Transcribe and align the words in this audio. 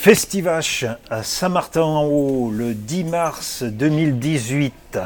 Festivache 0.00 0.84
à 1.10 1.24
Saint-Martin-en-Haut 1.24 2.52
le 2.52 2.72
10 2.72 3.02
mars 3.04 3.64
2018. 3.64 4.98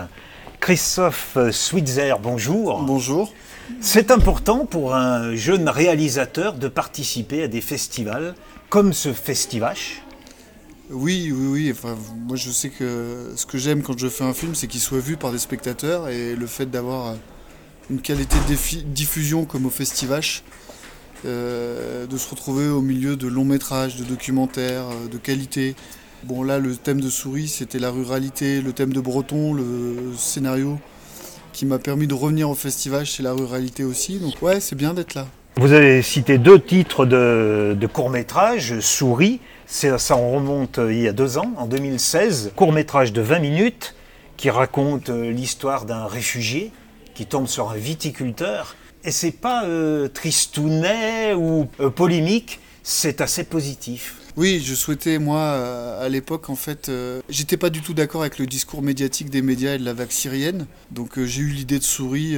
Christophe 0.61 1.39
Switzer, 1.51 2.17
bonjour. 2.23 2.83
Bonjour. 2.83 3.33
C'est 3.81 4.11
important 4.11 4.67
pour 4.67 4.95
un 4.95 5.35
jeune 5.35 5.71
réalisateur 5.71 6.53
de 6.53 6.69
participer 6.69 7.43
à 7.45 7.49
des 7.49 7.63
festivals 7.63 8.35
comme 8.69 8.93
ce 8.93 9.15
Festivache? 9.15 10.03
Oui, 10.91 11.33
oui, 11.35 11.47
oui. 11.47 11.73
Enfin, 11.73 11.97
moi, 12.29 12.37
je 12.37 12.51
sais 12.51 12.69
que 12.69 13.33
ce 13.35 13.47
que 13.47 13.57
j'aime 13.57 13.83
quand 13.83 13.99
je 13.99 14.09
fais 14.09 14.25
un 14.25 14.35
film, 14.35 14.55
c'est 14.55 14.67
qu'il 14.67 14.81
soit 14.81 15.01
vu 15.01 15.17
par 15.17 15.33
des 15.33 15.39
spectateurs 15.39 16.11
et 16.11 16.37
le 16.37 16.47
fait 16.47 16.67
d'avoir 16.67 17.15
une 17.89 18.03
qualité 18.03 18.37
de 18.47 18.83
diffusion 18.83 19.47
comme 19.47 19.65
au 19.65 19.71
Festivache, 19.71 20.43
euh, 21.25 22.07
de 22.07 22.17
se 22.17 22.29
retrouver 22.29 22.69
au 22.69 22.81
milieu 22.81 23.17
de 23.17 23.29
longs 23.29 23.45
métrages, 23.45 23.97
de 23.97 24.05
documentaires, 24.05 24.85
euh, 24.91 25.09
de 25.09 25.19
qualité. 25.19 25.75
Bon 26.25 26.43
là 26.43 26.59
le 26.59 26.77
thème 26.77 27.01
de 27.01 27.09
Souris 27.09 27.49
c'était 27.49 27.79
la 27.79 27.91
ruralité, 27.91 28.61
le 28.61 28.73
thème 28.73 28.93
de 28.93 29.01
Breton, 29.01 29.55
le 29.55 30.13
scénario 30.17 30.79
qui 31.53 31.67
m'a 31.67 31.79
permis 31.79 32.07
de 32.07 32.15
revenir 32.15 32.49
au 32.51 32.55
festival 32.55 33.07
c'est 33.07 33.23
la 33.23 33.33
ruralité 33.33 33.85
aussi. 33.85 34.19
Donc 34.19 34.41
ouais 34.43 34.61
c'est 34.61 34.77
bien 34.77 34.95
d'être 34.95 35.15
là. 35.15 35.27
Vous 35.57 35.73
avez 35.73 36.03
cité 36.03 36.39
deux 36.39 36.59
titres 36.59 37.05
de, 37.05 37.77
de 37.79 37.87
court-métrage, 37.87 38.81
Souris, 38.81 39.39
ça 39.67 40.17
en 40.17 40.31
remonte 40.31 40.79
euh, 40.79 40.93
il 40.93 41.01
y 41.01 41.09
a 41.09 41.13
deux 41.13 41.39
ans, 41.39 41.53
en 41.57 41.67
2016, 41.67 42.53
court-métrage 42.57 43.13
de 43.13 43.21
20 43.21 43.39
minutes 43.39 43.95
qui 44.37 44.51
raconte 44.51 45.09
l'histoire 45.09 45.85
d'un 45.85 46.07
réfugié 46.07 46.73
qui 47.15 47.27
tombe 47.27 47.47
sur 47.47 47.71
un 47.71 47.77
viticulteur 47.77 48.75
et 49.05 49.11
c'est 49.11 49.33
pas 49.33 49.65
euh, 49.65 50.09
tristounet 50.09 51.35
ou 51.35 51.67
euh, 51.81 51.91
polémique, 51.91 52.61
c'est 52.83 53.21
assez 53.21 53.45
positif. 53.45 54.17
Oui, 54.37 54.63
je 54.65 54.75
souhaitais, 54.75 55.19
moi, 55.19 55.41
euh, 55.41 56.07
à 56.07 56.09
l'époque, 56.09 56.49
en 56.49 56.57
fait, 56.57 56.91
j'étais 57.29 57.59
pas 57.59 57.69
du 57.69 57.83
tout 57.83 57.93
d'accord 57.93 58.23
avec 58.23 58.39
le 58.39 58.47
discours 58.47 58.81
médiatique 58.81 59.29
des 59.29 59.43
médias 59.43 59.75
et 59.75 59.79
de 59.79 59.85
la 59.85 59.93
vague 59.93 60.11
syrienne. 60.11 60.67
Donc 60.91 61.23
j'ai 61.23 61.43
eu 61.43 61.49
l'idée 61.49 61.79
de 61.79 61.85
souris. 61.85 62.37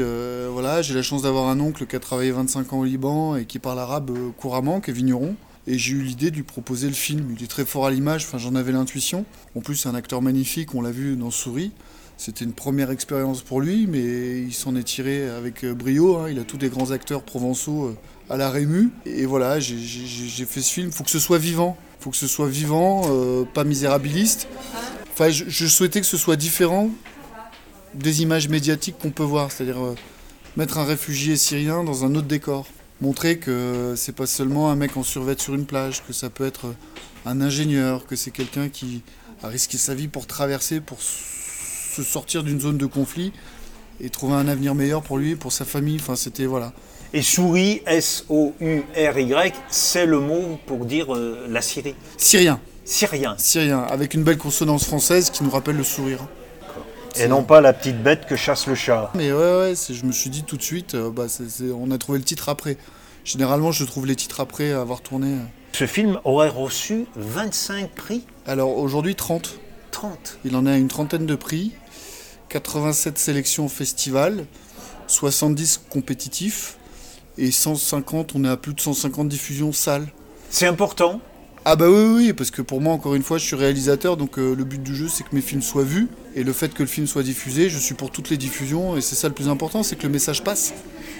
voilà, 0.50 0.82
j'ai 0.82 0.94
la 0.94 1.02
chance 1.02 1.22
d'avoir 1.22 1.48
un 1.48 1.60
oncle 1.60 1.86
qui 1.86 1.94
a 1.94 2.00
travaillé 2.00 2.32
25 2.32 2.72
ans 2.72 2.80
au 2.80 2.84
Liban 2.84 3.36
et 3.36 3.44
qui 3.44 3.60
parle 3.60 3.78
arabe 3.78 4.10
couramment, 4.36 4.80
qui 4.80 4.90
est 4.90 4.94
vigneron. 4.94 5.36
Et 5.66 5.78
j'ai 5.78 5.92
eu 5.92 6.02
l'idée 6.02 6.30
de 6.30 6.36
lui 6.36 6.42
proposer 6.42 6.88
le 6.88 6.94
film. 6.94 7.34
Il 7.38 7.44
est 7.44 7.46
très 7.48 7.64
fort 7.64 7.86
à 7.86 7.90
l'image, 7.90 8.24
enfin 8.24 8.38
j'en 8.38 8.56
avais 8.56 8.72
l'intuition. 8.72 9.24
En 9.54 9.60
plus, 9.60 9.76
c'est 9.76 9.88
un 9.88 9.94
acteur 9.94 10.20
magnifique, 10.20 10.74
on 10.74 10.82
l'a 10.82 10.90
vu 10.90 11.14
dans 11.14 11.30
Souris. 11.30 11.70
C'était 12.24 12.46
une 12.46 12.54
première 12.54 12.90
expérience 12.90 13.42
pour 13.42 13.60
lui, 13.60 13.86
mais 13.86 14.40
il 14.40 14.54
s'en 14.54 14.76
est 14.76 14.82
tiré 14.82 15.28
avec 15.28 15.62
euh, 15.62 15.74
brio. 15.74 16.16
Hein. 16.16 16.30
Il 16.30 16.38
a 16.38 16.44
tous 16.44 16.56
des 16.56 16.70
grands 16.70 16.90
acteurs 16.90 17.22
provençaux 17.22 17.88
euh, 17.88 17.96
à 18.30 18.38
la 18.38 18.48
Rému. 18.48 18.88
Et 19.04 19.26
voilà, 19.26 19.60
j'ai 19.60 20.46
fait 20.46 20.62
ce 20.62 20.72
film. 20.72 20.86
Il 20.86 20.92
faut 20.94 21.04
que 21.04 21.10
ce 21.10 21.18
soit 21.18 21.36
vivant. 21.36 21.76
Il 22.00 22.04
faut 22.04 22.10
que 22.10 22.16
ce 22.16 22.26
soit 22.26 22.48
vivant, 22.48 23.02
euh, 23.10 23.44
pas 23.44 23.64
misérabiliste. 23.64 24.48
Enfin, 25.12 25.28
je, 25.28 25.66
souhaitais 25.66 26.00
que 26.00 26.06
ce 26.06 26.16
soit 26.16 26.36
différent 26.36 26.88
des 27.92 28.22
images 28.22 28.48
médiatiques 28.48 28.96
qu'on 28.98 29.10
peut 29.10 29.22
voir. 29.22 29.52
C'est-à-dire 29.52 29.76
mettre 30.56 30.78
un 30.78 30.84
réfugié 30.84 31.36
syrien 31.36 31.84
dans 31.84 32.06
un 32.06 32.14
autre 32.14 32.26
décor. 32.26 32.66
Montrer 33.02 33.36
que 33.36 33.92
c'est 33.98 34.16
pas 34.16 34.26
seulement 34.26 34.70
un 34.70 34.76
mec 34.76 34.96
en 34.96 35.02
survêt 35.02 35.36
sur 35.36 35.54
une 35.54 35.66
plage, 35.66 36.02
que 36.08 36.14
ça 36.14 36.30
peut 36.30 36.46
être 36.46 36.74
un 37.26 37.42
ingénieur, 37.42 38.06
que 38.06 38.16
c'est 38.16 38.30
quelqu'un 38.30 38.70
qui 38.70 39.02
a 39.42 39.48
risqué 39.48 39.76
sa 39.76 39.94
vie 39.94 40.08
pour 40.08 40.26
traverser, 40.26 40.80
pour 40.80 41.02
se 41.94 42.02
sortir 42.02 42.42
d'une 42.42 42.60
zone 42.60 42.78
de 42.78 42.86
conflit 42.86 43.32
et 44.00 44.10
trouver 44.10 44.34
un 44.34 44.48
avenir 44.48 44.74
meilleur 44.74 45.02
pour 45.02 45.18
lui 45.18 45.32
et 45.32 45.36
pour 45.36 45.52
sa 45.52 45.64
famille. 45.64 45.96
Enfin, 46.00 46.16
c'était 46.16 46.46
voilà. 46.46 46.72
Et 47.12 47.22
souris, 47.22 47.80
S-O-U-R-Y, 47.86 49.54
c'est 49.70 50.04
le 50.04 50.18
mot 50.18 50.58
pour 50.66 50.84
dire 50.84 51.14
euh, 51.14 51.46
la 51.48 51.62
Syrie. 51.62 51.94
Syrien. 52.16 52.60
Syrien. 52.84 53.36
Syrien, 53.38 53.82
avec 53.82 54.14
une 54.14 54.24
belle 54.24 54.36
consonance 54.36 54.84
française 54.84 55.30
qui 55.30 55.44
nous 55.44 55.50
rappelle 55.50 55.76
le 55.76 55.84
sourire. 55.84 56.26
Et 57.16 57.28
non 57.28 57.44
pas 57.44 57.60
la 57.60 57.72
petite 57.72 58.02
bête 58.02 58.26
que 58.26 58.34
chasse 58.34 58.66
le 58.66 58.74
chat. 58.74 59.12
Mais 59.14 59.30
ouais, 59.30 59.58
ouais, 59.58 59.74
je 59.88 60.04
me 60.04 60.10
suis 60.10 60.30
dit 60.30 60.42
tout 60.42 60.56
de 60.56 60.62
suite, 60.62 60.96
euh, 60.96 61.10
bah, 61.10 61.26
on 61.78 61.92
a 61.92 61.98
trouvé 61.98 62.18
le 62.18 62.24
titre 62.24 62.48
après. 62.48 62.76
Généralement, 63.24 63.70
je 63.70 63.84
trouve 63.84 64.06
les 64.06 64.16
titres 64.16 64.40
après 64.40 64.72
avoir 64.72 65.00
tourné. 65.00 65.28
Euh. 65.34 65.44
Ce 65.72 65.86
film 65.86 66.18
aurait 66.24 66.48
reçu 66.48 67.06
25 67.14 67.90
prix 67.90 68.24
Alors 68.46 68.76
aujourd'hui, 68.76 69.14
30. 69.14 69.58
30 69.92 70.38
Il 70.44 70.56
en 70.56 70.66
a 70.66 70.76
une 70.76 70.88
trentaine 70.88 71.26
de 71.26 71.36
prix. 71.36 71.72
87 72.54 73.18
sélections 73.18 73.64
au 73.64 73.68
festival, 73.68 74.46
70 75.08 75.80
compétitifs 75.90 76.76
et 77.36 77.50
150, 77.50 78.36
on 78.36 78.44
est 78.44 78.48
à 78.48 78.56
plus 78.56 78.74
de 78.74 78.80
150 78.80 79.28
diffusions 79.28 79.72
salles. 79.72 80.06
C'est 80.50 80.68
important 80.68 81.20
ah 81.66 81.76
bah 81.76 81.86
oui, 81.88 82.12
oui, 82.14 82.32
parce 82.34 82.50
que 82.50 82.60
pour 82.60 82.82
moi, 82.82 82.92
encore 82.92 83.14
une 83.14 83.22
fois, 83.22 83.38
je 83.38 83.44
suis 83.44 83.56
réalisateur, 83.56 84.18
donc 84.18 84.38
euh, 84.38 84.54
le 84.54 84.64
but 84.64 84.82
du 84.82 84.94
jeu, 84.94 85.08
c'est 85.08 85.24
que 85.24 85.34
mes 85.34 85.40
films 85.40 85.62
soient 85.62 85.82
vus, 85.82 86.08
et 86.36 86.44
le 86.44 86.52
fait 86.52 86.74
que 86.74 86.82
le 86.82 86.88
film 86.88 87.06
soit 87.06 87.22
diffusé, 87.22 87.70
je 87.70 87.78
suis 87.78 87.94
pour 87.94 88.10
toutes 88.10 88.28
les 88.28 88.36
diffusions, 88.36 88.98
et 88.98 89.00
c'est 89.00 89.14
ça 89.14 89.28
le 89.28 89.34
plus 89.34 89.48
important, 89.48 89.82
c'est 89.82 89.96
que 89.96 90.02
le 90.02 90.10
message 90.10 90.44
passe. 90.44 90.74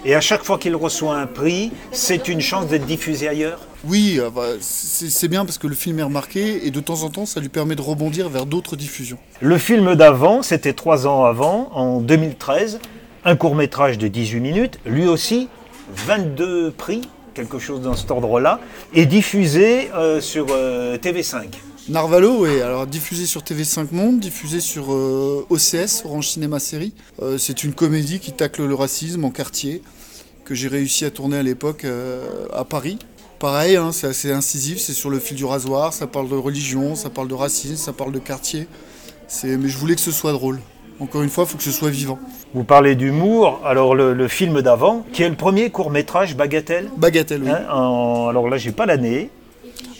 Et 0.04 0.14
à 0.14 0.20
chaque 0.20 0.44
fois 0.44 0.58
qu'il 0.58 0.76
reçoit 0.76 1.16
un 1.16 1.26
prix, 1.26 1.72
c'est 1.92 2.28
une 2.28 2.42
chance 2.42 2.66
d'être 2.66 2.84
diffusé 2.84 3.26
ailleurs? 3.26 3.60
Oui, 3.84 4.18
euh, 4.20 4.28
bah, 4.28 4.48
c'est 4.60 5.28
bien 5.28 5.46
parce 5.46 5.56
que 5.56 5.66
le 5.66 5.74
film 5.74 5.98
est 5.98 6.02
remarqué, 6.02 6.66
et 6.66 6.70
de 6.70 6.80
temps 6.80 7.04
en 7.04 7.08
temps, 7.08 7.24
ça 7.24 7.40
lui 7.40 7.48
permet 7.48 7.74
de 7.74 7.82
rebondir 7.82 8.28
vers 8.28 8.44
d'autres 8.44 8.76
diffusions. 8.76 9.18
Le 9.40 9.56
film 9.56 9.94
d'avant, 9.94 10.42
c'était 10.42 10.74
trois 10.74 11.06
ans 11.06 11.24
avant, 11.24 11.70
en 11.72 12.02
2013, 12.02 12.80
un 13.24 13.36
court 13.36 13.54
métrage 13.54 13.96
de 13.96 14.08
18 14.08 14.40
minutes, 14.40 14.78
lui 14.84 15.06
aussi, 15.06 15.48
22 15.90 16.70
prix 16.70 17.00
quelque 17.34 17.58
chose 17.58 17.82
dans 17.82 17.94
cet 17.94 18.10
ordre-là, 18.10 18.60
et 18.94 19.06
diffusé 19.06 19.90
euh, 19.94 20.20
sur 20.20 20.46
euh, 20.50 20.96
TV5. 20.96 21.48
Narvalo, 21.88 22.44
oui. 22.44 22.62
Alors 22.62 22.86
diffusé 22.86 23.26
sur 23.26 23.42
TV5 23.42 23.88
Monde, 23.92 24.20
diffusé 24.20 24.60
sur 24.60 24.94
euh, 24.94 25.44
OCS, 25.50 26.04
Orange 26.06 26.28
Cinéma 26.28 26.58
Série. 26.58 26.94
c'est 27.36 27.62
une 27.62 27.74
comédie 27.74 28.20
qui 28.20 28.32
tacle 28.32 28.64
le 28.64 28.74
racisme 28.74 29.24
en 29.24 29.30
quartier, 29.30 29.82
que 30.46 30.54
j'ai 30.54 30.68
réussi 30.68 31.04
à 31.04 31.10
tourner 31.10 31.36
à 31.36 31.42
l'époque 31.42 31.84
à 32.52 32.64
Paris. 32.64 32.98
Pareil, 33.38 33.76
hein, 33.76 33.92
c'est 33.92 34.06
assez 34.06 34.32
incisif, 34.32 34.78
c'est 34.78 34.94
sur 34.94 35.10
le 35.10 35.18
fil 35.18 35.36
du 35.36 35.44
rasoir, 35.44 35.92
ça 35.92 36.06
parle 36.06 36.30
de 36.30 36.36
religion, 36.36 36.94
ça 36.94 37.10
parle 37.10 37.28
de 37.28 37.34
racisme, 37.34 37.76
ça 37.76 37.92
parle 37.92 38.12
de 38.12 38.18
quartier. 38.18 38.66
Mais 39.42 39.68
je 39.68 39.76
voulais 39.76 39.94
que 39.94 40.00
ce 40.00 40.12
soit 40.12 40.32
drôle. 40.32 40.60
Encore 41.00 41.22
une 41.22 41.28
fois, 41.28 41.44
il 41.44 41.50
faut 41.50 41.56
que 41.56 41.64
ce 41.64 41.72
soit 41.72 41.90
vivant. 41.90 42.18
Vous 42.54 42.64
parlez 42.64 42.94
d'humour, 42.94 43.60
alors 43.64 43.94
le, 43.94 44.28
film 44.28 44.62
d'avant, 44.62 45.04
qui 45.12 45.22
est 45.22 45.28
le 45.28 45.34
premier 45.34 45.70
court 45.70 45.90
métrage 45.90 46.36
Bagatelle 46.36 46.88
Bagatelle, 46.96 47.42
oui. 47.42 47.50
Hein, 47.50 48.28
alors 48.28 48.48
là, 48.48 48.56
j'ai 48.56 48.72
pas 48.72 48.86
l'année. 48.86 49.30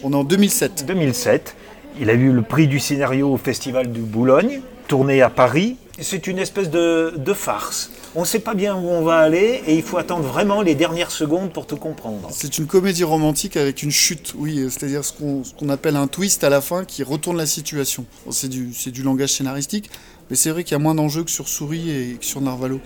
On 0.02 0.12
est 0.12 0.16
en 0.16 0.24
2007. 0.24 0.84
2007. 0.86 1.56
Il 2.00 2.10
a 2.10 2.14
eu 2.14 2.30
le 2.30 2.42
prix 2.42 2.68
du 2.68 2.78
scénario 2.78 3.32
au 3.32 3.36
Festival 3.36 3.92
de 3.92 4.00
Boulogne, 4.00 4.60
tourné 4.88 5.22
à 5.22 5.30
Paris. 5.30 5.76
C'est 6.00 6.26
une 6.26 6.38
espèce 6.40 6.70
de, 6.70 7.12
farce. 7.34 7.90
On 8.16 8.20
ne 8.20 8.26
sait 8.26 8.40
pas 8.40 8.54
bien 8.54 8.74
où 8.74 8.88
on 8.88 9.02
va 9.02 9.18
aller 9.18 9.62
et 9.66 9.76
il 9.76 9.82
faut 9.82 9.96
attendre 9.96 10.24
vraiment 10.24 10.60
les 10.60 10.74
dernières 10.74 11.12
secondes 11.12 11.52
pour 11.52 11.66
tout 11.66 11.76
comprendre. 11.76 12.28
C'est 12.32 12.58
une 12.58 12.66
comédie 12.66 13.04
romantique 13.04 13.56
avec 13.56 13.82
une 13.82 13.92
chute, 13.92 14.34
oui, 14.36 14.66
c'est-à-dire 14.70 15.04
ce 15.04 15.12
qu'on 15.12 15.68
appelle 15.68 15.94
un 15.94 16.08
twist 16.08 16.42
à 16.42 16.48
la 16.48 16.60
fin 16.60 16.84
qui 16.84 17.04
retourne 17.04 17.36
la 17.36 17.46
situation. 17.46 18.06
C'est 18.30 18.48
du, 18.48 18.70
du 18.86 19.02
langage 19.02 19.30
scénaristique, 19.30 19.88
mais 20.30 20.36
c'est 20.36 20.50
vrai 20.50 20.64
qu'il 20.64 20.72
y 20.72 20.74
a 20.76 20.78
moins 20.78 20.94
d'enjeux 20.94 21.24
que 21.24 21.30
sur 21.30 21.48
Souris 21.48 21.90
et 21.90 22.16
que 22.18 22.24
sur 22.24 22.40
Narvalo. 22.40 22.80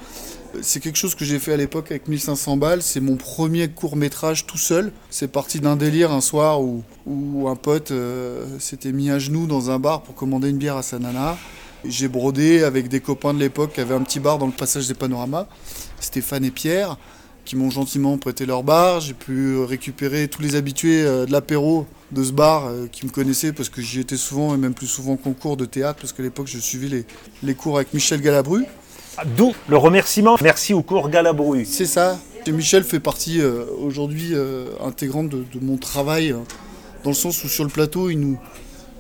C'est 0.62 0.81
quelque 0.81 0.97
chose 0.97 1.15
que 1.15 1.25
j'ai 1.25 1.38
fait 1.38 1.53
à 1.53 1.56
l'époque 1.56 1.91
avec 1.91 2.09
1500 2.09 2.56
balles. 2.56 2.82
C'est 2.82 3.00
mon 3.00 3.16
premier 3.16 3.69
court 3.69 3.97
métrage 3.97 4.47
tout 4.47 4.56
seul. 4.56 4.93
C'est 5.10 5.28
parti 5.28 5.60
d'un 5.60 5.76
délire 5.76 6.10
un 6.10 6.22
soir 6.22 6.62
où, 6.62 6.82
où 7.06 7.49
un 7.49 7.56
pote 7.56 7.91
euh, 7.91 8.47
s'était 8.59 8.93
mis 8.93 9.10
à 9.10 9.19
genoux 9.19 9.47
dans 9.47 9.71
un 9.71 9.78
bar 9.78 10.03
pour 10.03 10.15
commander 10.15 10.49
une 10.49 10.56
bière 10.56 10.76
à 10.76 10.82
sa 10.82 10.99
nana. 10.99 11.37
J'ai 11.84 12.09
brodé 12.09 12.65
avec 12.65 12.88
des 12.88 13.00
copains 13.00 13.34
de 13.34 13.38
l'époque 13.38 13.75
qui 13.75 13.81
avaient 13.81 13.94
un 13.94 14.03
petit 14.03 14.20
bar 14.20 14.38
dans 14.38 14.47
le 14.47 14.53
passage 14.53 14.88
des 14.88 14.94
panoramas, 14.94 15.47
Stéphane 16.00 16.44
et 16.44 16.50
Pierre, 16.50 16.97
qui 17.49 17.57
m'ont 17.57 17.71
gentiment 17.71 18.19
prêté 18.19 18.45
leur 18.45 18.63
bar. 18.63 19.01
J'ai 19.01 19.15
pu 19.15 19.59
récupérer 19.61 20.29
tous 20.29 20.43
les 20.43 20.55
habitués 20.55 21.03
euh, 21.03 21.25
de 21.25 21.33
l'apéro 21.33 21.87
de 22.13 22.23
ce 22.23 22.31
bar 22.31 22.67
euh, 22.67 22.87
qui 22.93 23.07
me 23.07 23.11
connaissaient 23.11 23.55
parce 23.55 23.71
que 23.71 23.81
j'y 23.81 24.00
étais 24.00 24.19
souvent 24.19 24.55
et 24.55 24.59
même 24.59 24.75
plus 24.75 24.87
souvent 24.87 25.17
qu'en 25.17 25.33
cours 25.33 25.56
de 25.56 25.65
théâtre 25.65 25.99
parce 25.99 26.12
qu'à 26.12 26.23
l'époque 26.23 26.47
je 26.47 26.59
suivais 26.59 26.89
les, 26.89 27.06
les, 27.43 27.55
cours 27.55 27.77
avec 27.77 27.95
Michel 27.95 28.21
Galabru. 28.21 28.67
Ah, 29.17 29.23
d'où 29.25 29.55
le 29.67 29.79
remerciement. 29.79 30.37
Merci 30.43 30.75
au 30.75 30.83
cours 30.83 31.09
Galabru. 31.09 31.65
C'est 31.65 31.87
ça. 31.87 32.19
Et 32.47 32.53
Michel 32.53 32.85
fait 32.85 33.00
partie 33.00 33.41
euh, 33.41 33.65
aujourd'hui 33.81 34.31
euh, 34.35 34.67
intégrante 34.85 35.31
de, 35.31 35.44
mon 35.62 35.79
travail 35.79 36.35
dans 37.03 37.11
le 37.11 37.17
sens 37.17 37.43
où 37.44 37.49
sur 37.49 37.65
le 37.65 37.71
plateau 37.71 38.11
il 38.11 38.21
nous, 38.21 38.39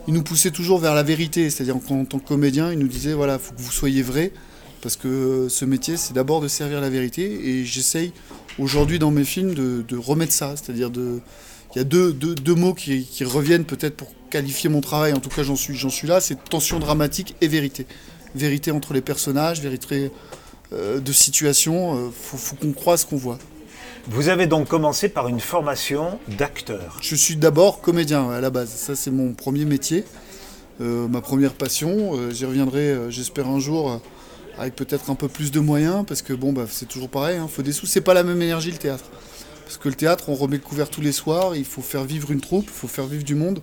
il 0.06 0.14
nous 0.14 0.22
poussait 0.22 0.52
toujours 0.52 0.78
vers 0.78 0.94
la 0.94 1.02
vérité. 1.02 1.50
C'est-à-dire 1.50 1.76
qu'en 1.86 2.06
tant 2.06 2.18
que 2.18 2.26
comédien 2.26 2.72
il 2.72 2.78
nous 2.78 2.88
disait 2.88 3.12
voilà, 3.12 3.38
faut 3.38 3.52
que 3.52 3.60
vous 3.60 3.72
soyez 3.72 4.00
vrai 4.00 4.32
parce 4.82 4.96
que 4.96 5.48
ce 5.48 5.64
métier 5.64 5.96
c'est 5.96 6.14
d'abord 6.14 6.40
de 6.40 6.48
servir 6.48 6.80
la 6.80 6.90
vérité 6.90 7.48
et 7.48 7.64
j'essaye 7.64 8.12
aujourd'hui 8.58 8.98
dans 8.98 9.10
mes 9.10 9.24
films 9.24 9.54
de, 9.54 9.82
de 9.86 9.96
remettre 9.96 10.32
ça. 10.32 10.54
C'est-à-dire 10.56 10.90
de 10.90 11.20
il 11.74 11.78
y 11.78 11.80
a 11.82 11.84
deux, 11.84 12.12
deux, 12.12 12.54
mots 12.54 12.72
qui, 12.72 13.04
qui 13.04 13.24
reviennent 13.24 13.64
peut-être 13.64 13.96
pour 13.96 14.10
qualifier 14.30 14.70
mon 14.70 14.80
travail, 14.80 15.12
en 15.12 15.20
tout 15.20 15.28
cas 15.28 15.42
j'en 15.42 15.56
suis, 15.56 15.74
j'en 15.74 15.90
suis 15.90 16.08
là, 16.08 16.20
c'est 16.20 16.42
tension 16.48 16.78
dramatique 16.78 17.36
et 17.40 17.48
vérité. 17.48 17.86
Vérité 18.34 18.70
entre 18.70 18.94
les 18.94 19.00
personnages, 19.00 19.60
vérité 19.60 20.10
euh, 20.72 20.98
de 20.98 21.12
situation, 21.12 21.94
il 21.94 21.98
euh, 21.98 22.10
faut, 22.10 22.36
faut 22.36 22.56
qu'on 22.56 22.72
croit 22.72 22.96
ce 22.96 23.04
qu'on 23.04 23.16
voit. 23.16 23.38
Vous 24.06 24.30
avez 24.30 24.46
donc 24.46 24.68
commencé 24.68 25.10
par 25.10 25.28
une 25.28 25.40
formation 25.40 26.18
d'acteur. 26.38 26.98
Je 27.02 27.14
suis 27.14 27.36
d'abord 27.36 27.82
comédien 27.82 28.30
à 28.30 28.40
la 28.40 28.48
base. 28.48 28.70
Ça, 28.70 28.96
c'est 28.96 29.10
mon 29.10 29.34
premier 29.34 29.66
métier, 29.66 30.04
euh, 30.80 31.06
ma 31.08 31.20
première 31.20 31.52
passion. 31.52 32.30
J'y 32.30 32.46
reviendrai, 32.46 33.10
j'espère, 33.10 33.48
un 33.48 33.60
jour 33.60 34.00
avec 34.58 34.74
peut-être 34.74 35.10
un 35.10 35.14
peu 35.14 35.28
plus 35.28 35.50
de 35.50 35.60
moyens, 35.60 36.04
parce 36.06 36.22
que 36.22 36.32
bon, 36.32 36.52
bah, 36.52 36.66
c'est 36.68 36.86
toujours 36.86 37.08
pareil, 37.08 37.36
il 37.36 37.40
hein, 37.40 37.48
faut 37.48 37.62
des 37.62 37.72
sous. 37.72 37.86
C'est 37.86 38.00
pas 38.00 38.14
la 38.14 38.22
même 38.22 38.40
énergie 38.42 38.70
le 38.70 38.78
théâtre. 38.78 39.04
Parce 39.64 39.76
que 39.76 39.88
le 39.88 39.94
théâtre, 39.94 40.28
on 40.28 40.34
remet 40.34 40.56
le 40.56 40.62
couvert 40.62 40.88
tous 40.88 41.02
les 41.02 41.12
soirs, 41.12 41.54
il 41.54 41.64
faut 41.64 41.82
faire 41.82 42.04
vivre 42.04 42.30
une 42.30 42.40
troupe, 42.40 42.64
il 42.64 42.72
faut 42.72 42.88
faire 42.88 43.06
vivre 43.06 43.24
du 43.24 43.34
monde. 43.34 43.60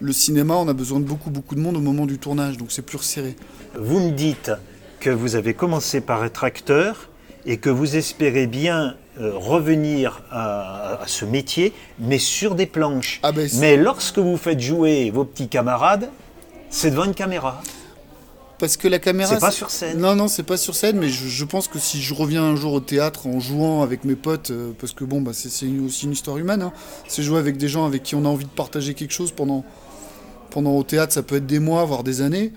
Le 0.00 0.12
cinéma, 0.12 0.54
on 0.54 0.68
a 0.68 0.72
besoin 0.72 1.00
de 1.00 1.04
beaucoup, 1.04 1.30
beaucoup 1.30 1.54
de 1.54 1.60
monde 1.60 1.76
au 1.76 1.80
moment 1.80 2.06
du 2.06 2.18
tournage, 2.18 2.56
donc 2.56 2.72
c'est 2.72 2.82
plus 2.82 2.98
resserré. 2.98 3.36
Vous 3.78 4.00
me 4.00 4.10
dites 4.10 4.50
que 5.00 5.10
vous 5.10 5.36
avez 5.36 5.54
commencé 5.54 6.00
par 6.00 6.24
être 6.24 6.44
acteur 6.44 7.10
et 7.46 7.58
que 7.58 7.68
vous 7.68 7.96
espérez 7.96 8.46
bien 8.46 8.96
euh, 9.20 9.32
revenir 9.34 10.22
à, 10.30 11.00
ce 11.06 11.24
métier, 11.24 11.72
mais 11.98 12.18
sur 12.18 12.54
des 12.54 12.66
planches. 12.66 13.20
Ah 13.22 13.30
ben, 13.30 13.48
mais 13.58 13.76
lorsque 13.76 14.18
vous 14.18 14.36
faites 14.36 14.60
jouer 14.60 15.10
vos 15.10 15.24
petits 15.24 15.48
camarades, 15.48 16.08
c'est 16.70 16.90
devant 16.90 17.04
une 17.04 17.14
caméra. 17.14 17.62
Parce 18.58 18.76
que 18.76 18.88
la 18.88 18.98
caméra. 18.98 19.34
C'est 19.34 19.40
pas 19.40 19.50
sur 19.50 19.70
scène. 19.70 19.98
Non, 19.98 20.14
non, 20.14 20.28
c'est 20.28 20.42
pas 20.42 20.56
sur 20.56 20.74
scène, 20.74 20.98
mais 20.98 21.08
je, 21.08 21.44
pense 21.44 21.68
que 21.68 21.78
si 21.78 22.00
je 22.00 22.14
reviens 22.14 22.42
un 22.42 22.56
jour 22.56 22.72
au 22.72 22.80
théâtre 22.80 23.26
en 23.26 23.40
jouant 23.40 23.82
avec 23.82 24.04
mes 24.04 24.14
potes, 24.14 24.50
euh, 24.50 24.72
parce 24.78 24.92
que 24.92 25.04
bon, 25.04 25.20
bah, 25.20 25.32
c'est 25.34 25.48
aussi 25.84 26.04
une 26.04 26.12
histoire 26.12 26.38
humaine, 26.38 26.62
hein, 26.62 26.72
c'est 27.08 27.22
jouer 27.22 27.38
avec 27.38 27.56
des 27.56 27.68
gens 27.68 27.84
avec 27.84 28.02
qui 28.02 28.14
on 28.14 28.24
a 28.24 28.28
envie 28.28 28.44
de 28.44 28.50
partager 28.50 28.94
quelque 28.94 29.12
chose 29.12 29.32
pendant, 29.32 29.64
pendant 30.50 30.76
au 30.76 30.82
théâtre, 30.82 31.12
ça 31.12 31.22
peut 31.22 31.36
être 31.36 31.46
des 31.46 31.58
mois, 31.58 31.84
voire 31.84 32.04
des 32.04 32.20
années. 32.20 32.52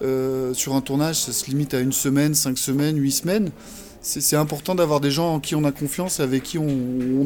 Euh, 0.00 0.54
sur 0.54 0.74
un 0.74 0.80
tournage, 0.80 1.16
ça 1.16 1.32
se 1.32 1.46
limite 1.46 1.74
à 1.74 1.80
une 1.80 1.92
semaine, 1.92 2.34
cinq 2.34 2.56
semaines, 2.56 2.98
huit 2.98 3.12
semaines 3.12 3.50
c'est 4.00 4.36
important 4.36 4.74
d'avoir 4.74 5.00
des 5.00 5.10
gens 5.10 5.34
en 5.34 5.40
qui 5.40 5.54
on 5.54 5.64
a 5.64 5.72
confiance, 5.72 6.20
avec 6.20 6.42
qui 6.42 6.58
on, 6.58 6.68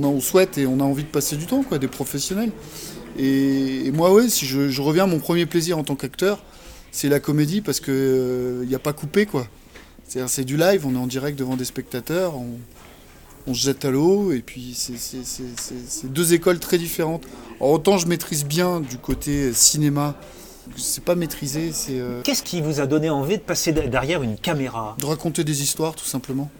on, 0.03 0.21
souhaite 0.21 0.59
et 0.59 0.67
on 0.67 0.81
a 0.81 0.85
envie 0.85 1.05
de 1.05 1.09
passer 1.09 1.37
du 1.37 1.47
temps, 1.47 1.63
quoi, 1.63 1.79
des 1.79 1.89
professionnels. 1.89 2.51
Et, 3.19 3.91
moi, 3.93 4.13
oui, 4.13 4.31
si 4.31 4.47
je, 4.47 4.81
reviens, 4.81 5.07
mon 5.07 5.19
premier 5.19 5.47
plaisir 5.47 5.79
en 5.79 5.85
tant 5.85 5.95
qu'acteur, 5.95 6.43
c'est 6.93 7.09
la 7.09 7.19
comédie 7.19 7.61
parce 7.61 7.81
qu'il 7.81 7.93
n'y 7.95 7.99
euh, 7.99 8.77
a 8.77 8.79
pas 8.79 8.93
coupé, 8.93 9.27
quoi. 9.27 9.49
C'est 10.07 10.45
du 10.45 10.59
live, 10.59 10.87
on 10.87 10.95
est 10.95 10.99
en 10.99 11.07
direct 11.07 11.39
devant 11.39 11.57
des 11.57 11.65
spectateurs, 11.65 12.35
on, 13.47 13.55
se 13.55 13.61
jette 13.61 13.87
à 13.87 13.91
l'eau, 13.91 14.31
et 14.31 14.41
puis 14.41 14.75
c'est 14.77 16.13
deux 16.13 16.35
écoles 16.35 16.59
très 16.59 16.77
différentes. 16.77 17.25
autant 17.61 17.97
je 17.97 18.07
maîtrise 18.07 18.45
bien 18.45 18.81
du 18.81 18.99
côté 18.99 19.55
cinéma, 19.55 20.15
c'est 20.77 21.03
pas 21.03 21.15
maîtrisé, 21.15 21.73
c'est... 21.73 21.99
Euh, 21.99 22.21
Qu'est-ce 22.23 22.43
qui 22.43 22.61
vous 22.61 22.79
a 22.81 22.87
donné 22.87 23.09
envie 23.09 23.39
de 23.39 23.43
passer 23.43 23.73
derrière 23.73 24.23
une 24.23 24.37
caméra? 24.37 24.97
De 25.01 25.07
raconter 25.07 25.45
des 25.45 25.63
histoires, 25.63 25.95
tout 25.95 26.05
simplement 26.05 26.51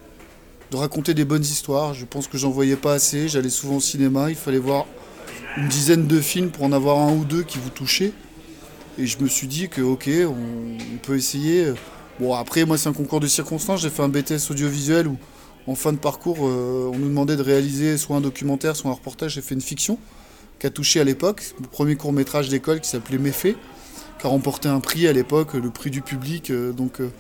de 0.73 0.77
raconter 0.79 1.13
des 1.13 1.27
bonnes 1.27 1.43
histoires. 1.43 1.93
Je 1.93 2.07
pense 2.07 2.27
que 2.27 2.39
j'en 2.39 2.51
voyais 2.51 2.77
pas 2.77 2.95
assez. 2.95 3.29
J'allais 3.29 3.51
souvent 3.51 3.77
au 3.77 3.81
cinéma, 3.81 4.31
il 4.31 4.37
fallait 4.37 4.59
voir 4.59 4.87
une 5.59 5.69
dizaine 5.69 6.07
de 6.07 6.21
films 6.21 6.51
pour 6.51 6.65
en 6.65 6.73
avoir 6.73 6.99
un 6.99 7.13
ou 7.13 7.25
deux 7.27 7.43
qui 7.43 7.59
vous 7.59 7.69
touchaient. 7.69 8.13
Et 8.99 9.07
je 9.07 9.19
me 9.19 9.29
suis 9.29 9.47
dit 9.47 9.69
que 9.69 9.81
ok, 9.81 10.11
on, 10.27 10.99
peut 10.99 11.17
essayer. 11.17 11.73
Bon 12.21 12.35
après 12.35 12.65
moi 12.65 12.77
c'est 12.77 12.89
un 12.89 12.93
concours 12.93 13.21
de 13.21 13.27
circonstances, 13.27 13.81
j'ai 13.81 13.91
fait 13.91 14.03
un 14.03 14.09
BTS 14.09 14.51
audiovisuel 14.51 15.09
où 15.09 15.17
en 15.67 15.75
fin 15.75 15.93
de 15.93 15.99
parcours 15.99 16.39
euh, 16.43 16.91
on 16.93 16.99
nous 16.99 17.09
demandait 17.09 17.37
de 17.37 17.43
réaliser 17.43 17.97
soit 17.97 18.17
un 18.17 18.21
documentaire, 18.21 18.77
soit 18.77 18.91
un 18.91 18.95
reportage. 18.95 19.35
J'ai 19.35 19.41
fait 19.41 19.55
une 19.55 19.63
fiction 19.63 19.99
qui 20.59 20.67
a 20.67 20.71
touché 20.71 21.01
à 21.01 21.05
l'époque, 21.05 21.43
mon 21.61 21.69
premier 21.69 21.97
court 21.97 22.13
métrage 22.13 22.49
d'école 22.49 22.81
qui 22.81 22.89
s'appelait 22.89 23.19
Méfait, 23.19 23.57
qui 24.21 24.27
a 24.27 24.31
remporté 24.31 24.69
un 24.69 24.81
prix 24.81 25.09
à 25.09 25.13
l'époque, 25.13 25.55
le 25.55 25.71
prix 25.71 25.91
du 25.91 26.03
public. 26.03 26.51
Euh, 26.51 26.73
donc 26.73 27.01
euh, 27.01 27.11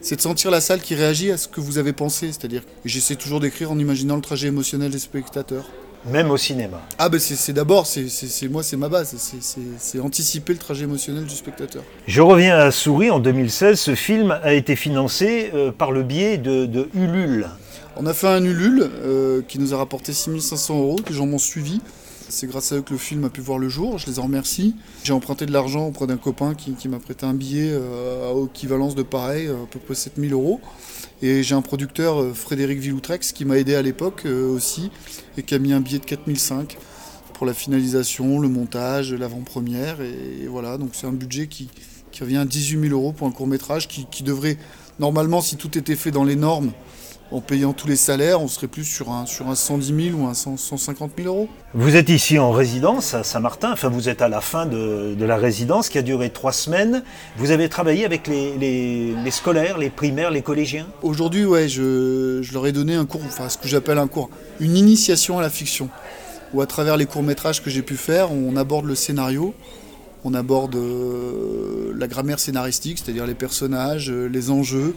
c'est 0.00 0.16
de 0.16 0.20
sentir 0.20 0.52
la 0.52 0.60
salle 0.60 0.80
qui 0.80 0.94
réagit 0.94 1.32
à 1.32 1.38
ce 1.38 1.48
que 1.48 1.60
vous 1.60 1.78
avez 1.78 1.92
pensé. 1.92 2.28
C'est-à-dire 2.28 2.62
j'essaie 2.84 3.16
toujours 3.16 3.40
d'écrire 3.40 3.72
en 3.72 3.78
imaginant 3.78 4.14
le 4.14 4.22
trajet 4.22 4.46
émotionnel 4.46 4.92
des 4.92 5.00
spectateurs. 5.00 5.66
Même 6.10 6.30
au 6.30 6.36
cinéma. 6.36 6.80
Ah 6.98 7.08
ben 7.08 7.18
c'est 7.18 7.52
d'abord, 7.52 7.86
c'est 7.86 8.48
moi 8.48 8.62
c'est 8.62 8.76
ma 8.76 8.88
base, 8.88 9.16
c'est 9.78 9.98
anticiper 9.98 10.52
le 10.52 10.58
trajet 10.58 10.84
émotionnel 10.84 11.24
du 11.24 11.34
spectateur. 11.34 11.82
Je 12.06 12.20
reviens 12.20 12.56
à 12.56 12.70
Souris 12.70 13.10
en 13.10 13.18
2016, 13.18 13.78
ce 13.78 13.94
film 13.96 14.38
a 14.42 14.52
été 14.52 14.76
financé 14.76 15.50
euh, 15.52 15.72
par 15.72 15.90
le 15.90 16.02
biais 16.04 16.38
de, 16.38 16.88
Ulule. 16.94 17.48
On 17.96 18.06
a 18.06 18.14
fait 18.14 18.28
un 18.28 18.44
Ulule 18.44 18.88
euh, 19.02 19.42
qui 19.48 19.58
nous 19.58 19.74
a 19.74 19.78
rapporté 19.78 20.12
6500 20.12 20.78
euros, 20.78 21.00
les 21.08 21.14
gens 21.14 21.26
m'ont 21.26 21.38
suivi. 21.38 21.80
C'est 22.28 22.48
grâce 22.48 22.72
à 22.72 22.76
eux 22.76 22.82
que 22.82 22.92
le 22.92 22.98
film 22.98 23.24
a 23.24 23.30
pu 23.30 23.40
voir 23.40 23.58
le 23.58 23.68
jour, 23.68 23.98
je 23.98 24.06
les 24.06 24.18
en 24.18 24.24
remercie. 24.24 24.74
J'ai 25.04 25.12
emprunté 25.12 25.46
de 25.46 25.52
l'argent 25.52 25.86
auprès 25.86 26.06
d'un 26.08 26.16
copain 26.16 26.54
qui, 26.54 26.88
m'a 26.88 26.98
prêté 26.98 27.24
un 27.24 27.34
billet 27.34 27.70
euh, 27.70 28.32
à 28.32 28.44
équivalence 28.44 28.96
de 28.96 29.02
pareil, 29.02 29.46
à 29.48 29.66
peu 29.70 29.78
près 29.78 29.94
7000 29.94 30.32
euros. 30.32 30.60
Et 31.22 31.44
j'ai 31.44 31.54
un 31.54 31.62
producteur, 31.62 32.20
euh, 32.20 32.34
Frédéric 32.34 32.80
Villoutrex, 32.80 33.32
qui 33.32 33.44
m'a 33.44 33.58
aidé 33.58 33.76
à 33.76 33.82
l'époque 33.82 34.22
euh, 34.26 34.48
aussi, 34.48 34.90
et 35.38 35.44
qui 35.44 35.54
a 35.54 35.58
mis 35.58 35.72
un 35.72 35.80
billet 35.80 36.00
de 36.00 36.04
4005 36.04 36.76
pour 37.32 37.46
la 37.46 37.54
finalisation, 37.54 38.40
le 38.40 38.48
montage, 38.48 39.14
l'avant-première. 39.14 40.00
Et, 40.00 40.48
voilà, 40.48 40.78
donc 40.78 40.90
c'est 40.92 41.06
un 41.06 41.12
budget 41.12 41.46
qui, 41.46 41.68
revient 42.20 42.38
à 42.38 42.44
18 42.46 42.88
000 42.88 42.92
euros 42.98 43.12
pour 43.12 43.26
un 43.26 43.30
court 43.30 43.46
métrage 43.46 43.88
qui 43.88 44.22
devrait, 44.22 44.56
normalement, 44.98 45.42
si 45.42 45.56
tout 45.56 45.76
était 45.76 45.96
fait 45.96 46.10
dans 46.10 46.24
les 46.24 46.36
normes, 46.36 46.72
en 47.32 47.40
payant 47.40 47.72
tous 47.72 47.88
les 47.88 47.96
salaires, 47.96 48.40
on 48.40 48.48
serait 48.48 48.68
plus 48.68 48.84
sur 48.84 49.10
un, 49.10 49.26
sur 49.26 49.48
un 49.48 49.54
110 49.54 50.10
000 50.10 50.18
ou 50.18 50.26
un 50.26 50.34
150 50.34 51.12
000 51.16 51.28
euros. 51.28 51.48
Vous 51.74 51.96
êtes 51.96 52.08
ici 52.08 52.38
en 52.38 52.52
résidence 52.52 53.14
à 53.14 53.24
Saint-Martin, 53.24 53.72
enfin 53.72 53.88
vous 53.88 54.08
êtes 54.08 54.22
à 54.22 54.28
la 54.28 54.40
fin 54.40 54.66
de, 54.66 55.16
la 55.18 55.36
résidence 55.36 55.88
qui 55.88 55.98
a 55.98 56.02
duré 56.02 56.30
trois 56.30 56.52
semaines. 56.52 57.02
Vous 57.36 57.50
avez 57.50 57.68
travaillé 57.68 58.04
avec 58.04 58.28
les, 58.28 59.14
scolaires, 59.30 59.78
les 59.78 59.90
primaires, 59.90 60.30
les 60.30 60.42
collégiens? 60.42 60.86
Aujourd'hui, 61.02 61.44
ouais, 61.44 61.68
je, 61.68 62.40
je, 62.42 62.52
leur 62.52 62.66
ai 62.66 62.72
donné 62.72 62.94
un 62.94 63.06
cours, 63.06 63.22
enfin 63.26 63.48
ce 63.48 63.58
que 63.58 63.66
j'appelle 63.66 63.98
un 63.98 64.06
cours, 64.06 64.30
une 64.60 64.76
initiation 64.76 65.38
à 65.38 65.42
la 65.42 65.50
fiction, 65.50 65.88
où 66.54 66.60
à 66.60 66.66
travers 66.66 66.96
les 66.96 67.06
courts-métrages 67.06 67.62
que 67.62 67.70
j'ai 67.70 67.82
pu 67.82 67.96
faire, 67.96 68.30
on 68.30 68.56
aborde 68.56 68.86
le 68.86 68.94
scénario, 68.94 69.52
on 70.24 70.34
aborde 70.34 70.74
euh, 70.74 71.92
la 71.96 72.08
grammaire 72.08 72.40
scénaristique, 72.40 72.98
c'est-à-dire 72.98 73.26
les 73.26 73.34
personnages, 73.34 74.10
euh, 74.10 74.26
les 74.26 74.50
enjeux, 74.50 74.94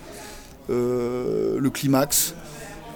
le 0.69 1.69
climax, 1.69 2.35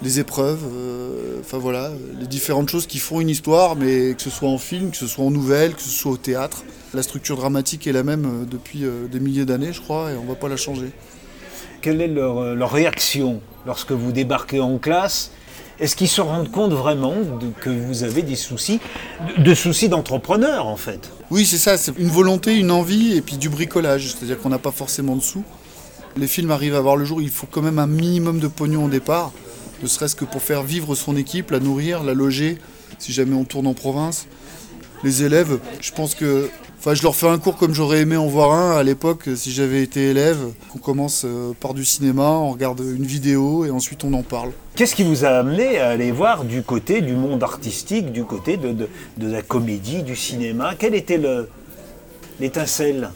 les 0.04 0.20
épreuves, 0.20 0.64
euh, 0.76 1.40
enfin 1.40 1.58
voilà, 1.58 1.92
les 2.20 2.28
différentes 2.28 2.70
choses 2.70 2.86
qui 2.86 3.00
font 3.00 3.22
une 3.22 3.30
histoire, 3.30 3.76
mais 3.76 4.14
que 4.14 4.22
ce 4.22 4.30
soit 4.30 4.50
en 4.50 4.58
film, 4.58 4.92
que 4.92 4.98
ce 4.98 5.08
soit 5.08 5.24
en 5.24 5.32
nouvelle, 5.32 5.74
que 5.74 5.82
ce 5.82 5.90
soit 5.90 6.12
au 6.12 6.18
théâtre. 6.18 6.64
La 6.94 7.04
structure 7.04 7.38
dramatique 7.38 7.88
est 7.88 7.94
la 7.94 8.04
même 8.04 8.26
euh, 8.26 8.46
depuis 8.46 8.84
des 9.12 9.20
milliers 9.20 9.46
d'années, 9.46 9.74
je 9.74 9.82
crois, 9.82 10.12
et 10.12 10.16
on 10.16 10.24
ne 10.24 10.28
va 10.28 10.36
pas 10.36 10.50
la 10.50 10.58
changer. 10.58 10.92
Quelle 11.82 12.02
est 12.02 12.08
leur, 12.08 12.72
réaction 12.72 13.42
lorsque 13.66 13.92
vous 13.92 14.12
débarquez 14.12 14.60
en 14.60 14.78
classe? 14.78 15.32
Est-ce 15.80 15.96
qu'ils 15.96 16.08
se 16.08 16.22
rendent 16.22 16.52
compte 16.52 16.72
vraiment 16.72 17.16
que 17.60 17.70
vous 17.70 18.04
avez 18.04 18.22
des 18.22 18.36
soucis, 18.36 18.80
de, 19.38 19.56
soucis 19.56 19.90
d'entrepreneur 19.90 20.68
en 20.68 20.78
fait? 20.78 21.12
Oui, 21.32 21.46
c'est 21.46 21.58
ça, 21.58 21.78
c'est 21.78 21.98
une 21.98 22.10
volonté, 22.10 22.56
une 22.56 22.72
envie 22.72 23.18
et 23.18 23.22
puis 23.22 23.38
du 23.38 23.50
bricolage, 23.50 24.14
c'est-à-dire 24.14 24.40
qu'on 24.40 24.50
n'a 24.50 24.60
pas 24.60 24.72
forcément 24.72 25.16
de 25.16 25.22
sous. 25.22 25.44
Les 26.16 26.28
films 26.28 26.52
arrivent 26.52 26.76
à 26.76 26.82
voir 26.82 26.96
le 26.96 27.06
jour, 27.06 27.22
il 27.22 27.30
faut 27.30 27.48
quand 27.50 27.62
même 27.64 27.80
un 27.80 27.88
minimum 27.88 28.40
de 28.40 28.48
pognon 28.48 28.86
au 28.86 28.90
départ, 28.90 29.32
ne 29.82 29.88
serait-ce 29.88 30.16
que 30.16 30.26
pour 30.26 30.42
faire 30.42 30.62
vivre 30.62 30.94
son 30.94 31.18
équipe, 31.18 31.50
la 31.52 31.60
nourrir, 31.60 32.04
la 32.04 32.14
loger, 32.14 32.60
si 33.00 33.12
jamais 33.12 33.36
on 33.36 33.46
tourne 33.46 33.68
en 33.68 33.74
province. 33.74 34.28
Les 35.04 35.24
élèves, 35.24 35.60
je 35.82 35.92
pense 35.92 36.16
que. 36.16 36.50
Enfin, 36.80 36.96
je 36.96 37.04
leur 37.04 37.16
fais 37.16 37.30
un 37.30 37.38
cours 37.38 37.56
comme 37.56 37.74
j'aurais 37.74 38.02
aimé 38.02 38.18
en 38.18 38.28
voir 38.28 38.52
un 38.52 38.78
à 38.78 38.84
l'époque 38.84 39.30
si 39.36 39.52
j'avais 39.52 39.82
été 39.82 40.10
élève. 40.10 40.38
On 40.76 40.80
commence 40.80 41.24
euh, 41.26 41.54
par 41.58 41.74
du 41.74 41.86
cinéma, 41.86 42.24
on 42.30 42.52
regarde 42.52 42.82
une 42.82 43.06
vidéo 43.06 43.64
et 43.64 43.72
ensuite 43.72 44.04
on 44.04 44.14
en 44.14 44.22
parle. 44.22 44.52
Qu'est-ce 44.76 44.94
qui 44.94 45.04
vous 45.04 45.24
a 45.24 45.30
amené 45.30 45.80
à 45.80 45.90
aller 45.90 46.12
voir 46.12 46.44
du 46.44 46.62
côté 46.62 47.00
du 47.00 47.14
monde 47.14 47.42
artistique, 47.42 48.12
du 48.12 48.26
côté 48.26 48.58
de, 48.58 48.74
de 49.18 49.32
la 49.32 49.42
comédie, 49.42 50.04
du 50.04 50.18
cinéma? 50.18 50.74
Quel 50.78 50.94
était 50.94 51.18
le, 51.18 51.48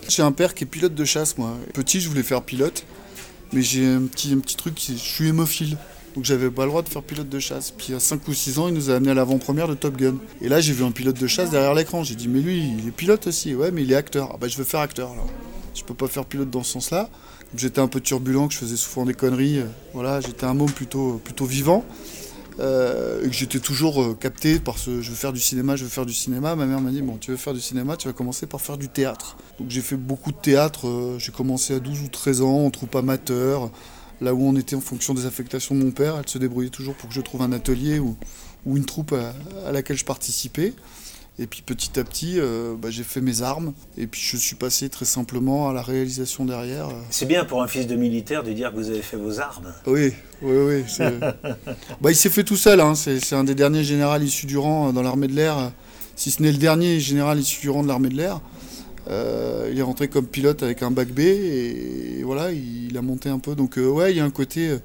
J'ai 0.07 0.21
un 0.21 0.31
père 0.31 0.53
qui 0.53 0.63
est 0.63 0.67
pilote 0.67 0.95
de 0.95 1.05
chasse, 1.05 1.37
moi. 1.37 1.53
Petit, 1.73 1.99
je 1.99 2.07
voulais 2.07 2.23
faire 2.23 2.41
pilote, 2.41 2.85
mais 3.51 3.61
j'ai 3.61 3.85
un 3.85 4.03
petit, 4.03 4.33
un 4.33 4.39
petit 4.39 4.55
truc, 4.55 4.79
je 4.79 4.93
suis 4.93 5.27
hémophile. 5.27 5.77
Donc 6.15 6.25
j'avais 6.25 6.49
pas 6.49 6.63
le 6.63 6.69
droit 6.69 6.81
de 6.81 6.89
faire 6.89 7.03
pilote 7.03 7.29
de 7.29 7.39
chasse. 7.39 7.71
Puis 7.71 7.93
à 7.93 7.99
5 7.99 8.27
ou 8.27 8.33
6 8.33 8.57
ans, 8.57 8.67
il 8.67 8.73
nous 8.73 8.89
a 8.89 8.95
amené 8.95 9.11
à 9.11 9.13
l'avant-première 9.13 9.67
de 9.67 9.75
Top 9.75 9.97
Gun. 9.97 10.15
Et 10.41 10.49
là, 10.49 10.61
j'ai 10.61 10.73
vu 10.73 10.83
un 10.83 10.91
pilote 10.91 11.19
de 11.19 11.27
chasse 11.27 11.51
derrière 11.51 11.75
l'écran. 11.75 12.03
J'ai 12.03 12.15
dit, 12.15 12.27
mais 12.27 12.39
lui, 12.39 12.73
il 12.79 12.87
est 12.87 12.91
pilote 12.91 13.27
aussi. 13.27 13.53
Ouais, 13.53 13.69
mais 13.69 13.83
il 13.83 13.91
est 13.91 13.95
acteur. 13.95 14.31
Ah 14.33 14.37
bah, 14.39 14.47
je 14.47 14.57
veux 14.57 14.63
faire 14.63 14.79
acteur 14.79 15.11
alors. 15.11 15.29
Je 15.75 15.83
peux 15.83 15.93
pas 15.93 16.07
faire 16.07 16.25
pilote 16.25 16.49
dans 16.49 16.63
ce 16.63 16.71
sens-là. 16.71 17.09
J'étais 17.55 17.79
un 17.79 17.87
peu 17.87 17.99
turbulent, 17.99 18.47
que 18.47 18.53
je 18.53 18.59
faisais 18.59 18.77
souvent 18.77 19.05
des 19.05 19.13
conneries. 19.13 19.61
Voilà, 19.93 20.19
j'étais 20.21 20.45
un 20.45 20.53
môme 20.53 20.71
plutôt, 20.71 21.21
plutôt 21.23 21.45
vivant. 21.45 21.85
Euh, 22.59 23.23
et 23.23 23.27
que 23.27 23.33
j'étais 23.33 23.59
toujours 23.59 24.01
euh, 24.01 24.17
capté 24.19 24.59
par 24.59 24.79
ce 24.79 25.01
je 25.01 25.11
veux 25.11 25.15
faire 25.15 25.33
du 25.33 25.39
cinéma, 25.39 25.75
je 25.75 25.83
veux 25.83 25.89
faire 25.89 26.05
du 26.05 26.13
cinéma. 26.13 26.55
Ma 26.55 26.65
mère 26.65 26.81
m'a 26.81 26.89
dit 26.89 27.01
bon, 27.01 27.17
tu 27.17 27.31
veux 27.31 27.37
faire 27.37 27.53
du 27.53 27.61
cinéma, 27.61 27.97
tu 27.97 28.07
vas 28.07 28.13
commencer 28.13 28.47
par 28.47 28.61
faire 28.61 28.77
du 28.77 28.89
théâtre. 28.89 29.37
Donc 29.59 29.69
j'ai 29.69 29.81
fait 29.81 29.95
beaucoup 29.95 30.31
de 30.31 30.37
théâtre. 30.37 30.87
Euh, 30.87 31.19
j'ai 31.19 31.31
commencé 31.31 31.75
à 31.75 31.79
12 31.79 32.01
ou 32.01 32.07
13 32.07 32.41
ans 32.41 32.65
en 32.65 32.71
troupe 32.71 32.95
amateur, 32.95 33.69
là 34.21 34.33
où 34.33 34.41
on 34.41 34.55
était 34.55 34.75
en 34.75 34.81
fonction 34.81 35.13
des 35.13 35.25
affectations 35.25 35.75
de 35.75 35.83
mon 35.83 35.91
père. 35.91 36.15
Elle 36.17 36.27
se 36.27 36.39
débrouillait 36.39 36.69
toujours 36.69 36.95
pour 36.95 37.09
que 37.09 37.15
je 37.15 37.21
trouve 37.21 37.43
un 37.43 37.51
atelier 37.51 37.99
ou, 37.99 38.15
ou 38.65 38.75
une 38.77 38.85
troupe 38.85 39.13
à, 39.13 39.71
laquelle 39.71 39.97
je 39.97 40.05
participais. 40.05 40.73
Et 41.39 41.45
puis 41.45 41.61
petit 41.61 41.99
à 41.99 42.03
petit, 42.03 42.39
euh, 42.39 42.73
bah, 42.75 42.89
j'ai 42.89 43.03
fait 43.03 43.21
mes 43.21 43.43
armes. 43.43 43.73
Et 43.95 44.07
puis 44.07 44.19
je 44.19 44.37
suis 44.37 44.55
passé 44.55 44.89
très 44.89 45.05
simplement 45.05 45.69
à 45.69 45.73
la 45.73 45.83
réalisation 45.83 46.45
derrière. 46.45 46.89
C'est 47.11 47.27
bien 47.27 47.45
pour 47.45 47.61
un 47.61 47.67
fils 47.67 47.85
de 47.85 47.95
militaire 47.95 48.43
de 48.43 48.51
dire 48.53 48.71
que 48.71 48.77
vous 48.77 48.89
avez 48.89 49.03
fait 49.03 49.17
vos 49.17 49.39
armes. 49.39 49.71
Oui, 49.85 50.13
oui, 50.41 50.57
oui. 50.67 50.83
bah, 52.01 52.09
il 52.09 52.15
s'est 52.15 52.31
fait 52.31 52.43
tout 52.43 52.55
seul. 52.55 52.79
Hein. 52.81 52.95
C'est 52.95 53.33
un 53.33 53.43
des 53.43 53.53
derniers 53.53 53.83
généraux 53.83 54.19
issus 54.19 54.47
du 54.47 54.57
rang 54.57 54.91
dans 54.93 55.03
l'armée 55.03 55.27
de 55.27 55.33
l'air, 55.33 55.71
si 56.15 56.31
ce 56.31 56.41
n'est 56.41 56.51
le 56.51 56.57
dernier 56.57 56.99
général 56.99 57.39
issu 57.39 57.61
du 57.61 57.69
rang 57.69 57.83
de 57.83 57.87
l'armée 57.87 58.09
de 58.09 58.15
l'air. 58.15 58.41
Euh, 59.07 59.69
il 59.71 59.77
est 59.77 59.83
rentré 59.83 60.07
comme 60.07 60.25
pilote 60.25 60.63
avec 60.63 60.81
un 60.81 60.91
bac 60.91 61.09
B 61.09 61.19
et, 61.19 62.23
voilà, 62.23 62.51
il, 62.51 62.97
a 62.97 63.03
monté 63.03 63.29
un 63.29 63.39
peu. 63.39 63.53
Donc 63.53 63.77
euh, 63.77 63.87
ouais, 63.87 64.11
il 64.11 64.17
y 64.17 64.19
a 64.19 64.25
un 64.25 64.31
côté 64.31 64.75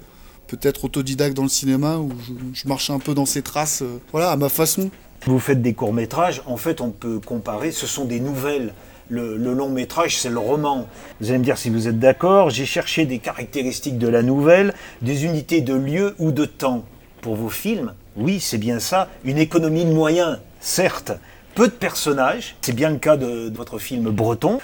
peut-être 0.45 0.85
autodidacte 0.85 1.35
dans 1.35 1.43
le 1.43 1.49
cinéma 1.49 1.97
où 1.97 2.11
je, 2.27 2.61
je 2.61 2.67
marche 2.67 2.91
un 2.91 2.99
peu 2.99 3.15
dans 3.15 3.25
ses 3.25 3.41
traces, 3.41 3.81
voilà, 4.11 4.29
à 4.29 4.35
ma 4.35 4.49
façon. 4.49 4.91
Vous 5.25 5.39
faites 5.39 5.61
des 5.61 5.73
courts-métrages, 5.73 6.41
en 6.47 6.57
fait 6.57 6.81
on 6.81 6.89
peut 6.89 7.19
comparer, 7.19 7.71
ce 7.71 7.87
sont 7.87 8.03
des 8.03 8.19
nouvelles. 8.19 8.73
Le, 9.09 9.37
long 9.37 9.69
métrage, 9.69 10.17
c'est 10.17 10.29
le 10.29 10.39
roman. 10.39 10.87
Vous 11.21 11.29
allez 11.29 11.37
me 11.37 11.43
dire 11.43 11.57
si 11.57 11.69
vous 11.69 11.87
êtes 11.87 11.99
d'accord, 11.99 12.49
j'ai 12.49 12.65
cherché 12.65 13.05
des 13.05 13.19
caractéristiques 13.19 13.97
de 13.97 14.07
la 14.07 14.21
nouvelle, 14.21 14.73
des 15.01 15.23
unités 15.23 15.61
de 15.61 15.75
lieu 15.75 16.15
ou 16.19 16.31
de 16.31 16.45
temps. 16.45 16.83
Pour 17.21 17.35
vos 17.35 17.49
films, 17.49 17.93
oui, 18.17 18.39
c'est 18.41 18.57
bien 18.57 18.79
ça, 18.79 19.07
une 19.23 19.37
économie 19.37 19.85
de 19.85 19.93
moyens, 19.93 20.39
certes. 20.59 21.13
Peu 21.55 21.67
de 21.67 21.73
personnages, 21.73 22.55
c'est 22.61 22.75
bien 22.75 22.89
le 22.89 22.97
cas 22.97 23.15
de, 23.15 23.47
de 23.49 23.55
votre 23.55 23.77
film 23.77 24.09
breton. 24.09 24.59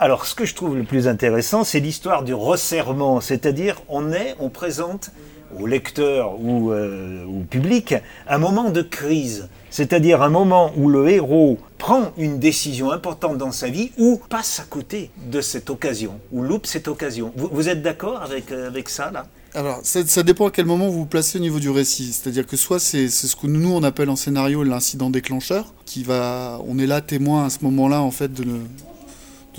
Alors, 0.00 0.26
ce 0.26 0.34
que 0.34 0.44
je 0.44 0.54
trouve 0.54 0.76
le 0.76 0.84
plus 0.84 1.08
intéressant, 1.08 1.64
c'est 1.64 1.80
l'histoire 1.80 2.24
du 2.24 2.34
resserrement, 2.34 3.20
c'est-à-dire 3.20 3.76
on 3.88 4.12
est, 4.12 4.34
on 4.38 4.48
présente 4.50 5.12
au 5.58 5.66
lecteur 5.66 6.40
ou 6.40 6.72
euh, 6.72 7.24
au 7.24 7.44
public 7.44 7.94
un 8.28 8.38
moment 8.38 8.70
de 8.70 8.82
crise, 8.82 9.48
c'est-à-dire 9.70 10.22
un 10.22 10.28
moment 10.28 10.72
où 10.76 10.88
le 10.88 11.08
héros 11.08 11.58
prend 11.78 12.12
une 12.16 12.38
décision 12.38 12.90
importante 12.90 13.38
dans 13.38 13.52
sa 13.52 13.68
vie 13.68 13.92
ou 13.98 14.20
passe 14.28 14.60
à 14.60 14.64
côté 14.64 15.10
de 15.30 15.40
cette 15.40 15.70
occasion, 15.70 16.20
ou 16.32 16.42
loupe 16.42 16.66
cette 16.66 16.88
occasion. 16.88 17.32
Vous, 17.36 17.68
êtes 17.68 17.82
d'accord 17.82 18.22
avec, 18.22 18.52
euh, 18.52 18.68
avec 18.68 18.88
ça 18.88 19.10
là? 19.10 19.26
Alors, 19.54 19.80
ça, 19.82 20.22
dépend 20.22 20.48
à 20.48 20.50
quel 20.50 20.66
moment 20.66 20.88
vous 20.88 21.00
vous 21.00 21.06
placez 21.06 21.38
au 21.38 21.40
niveau 21.40 21.58
du 21.58 21.70
récit. 21.70 22.12
C'est-à-dire 22.12 22.46
que 22.46 22.56
soit 22.56 22.78
c'est 22.78 23.08
ce 23.08 23.34
que 23.34 23.46
nous 23.46 23.72
on 23.72 23.82
appelle 23.82 24.10
en 24.10 24.16
scénario 24.16 24.62
l'incident 24.62 25.08
déclencheur, 25.08 25.72
qui 25.86 26.02
va, 26.02 26.60
on 26.66 26.78
est 26.78 26.86
là 26.86 27.00
témoin 27.00 27.46
à 27.46 27.50
ce 27.50 27.58
moment-là 27.62 28.02
en 28.02 28.10
fait 28.10 28.32
de, 28.32 28.44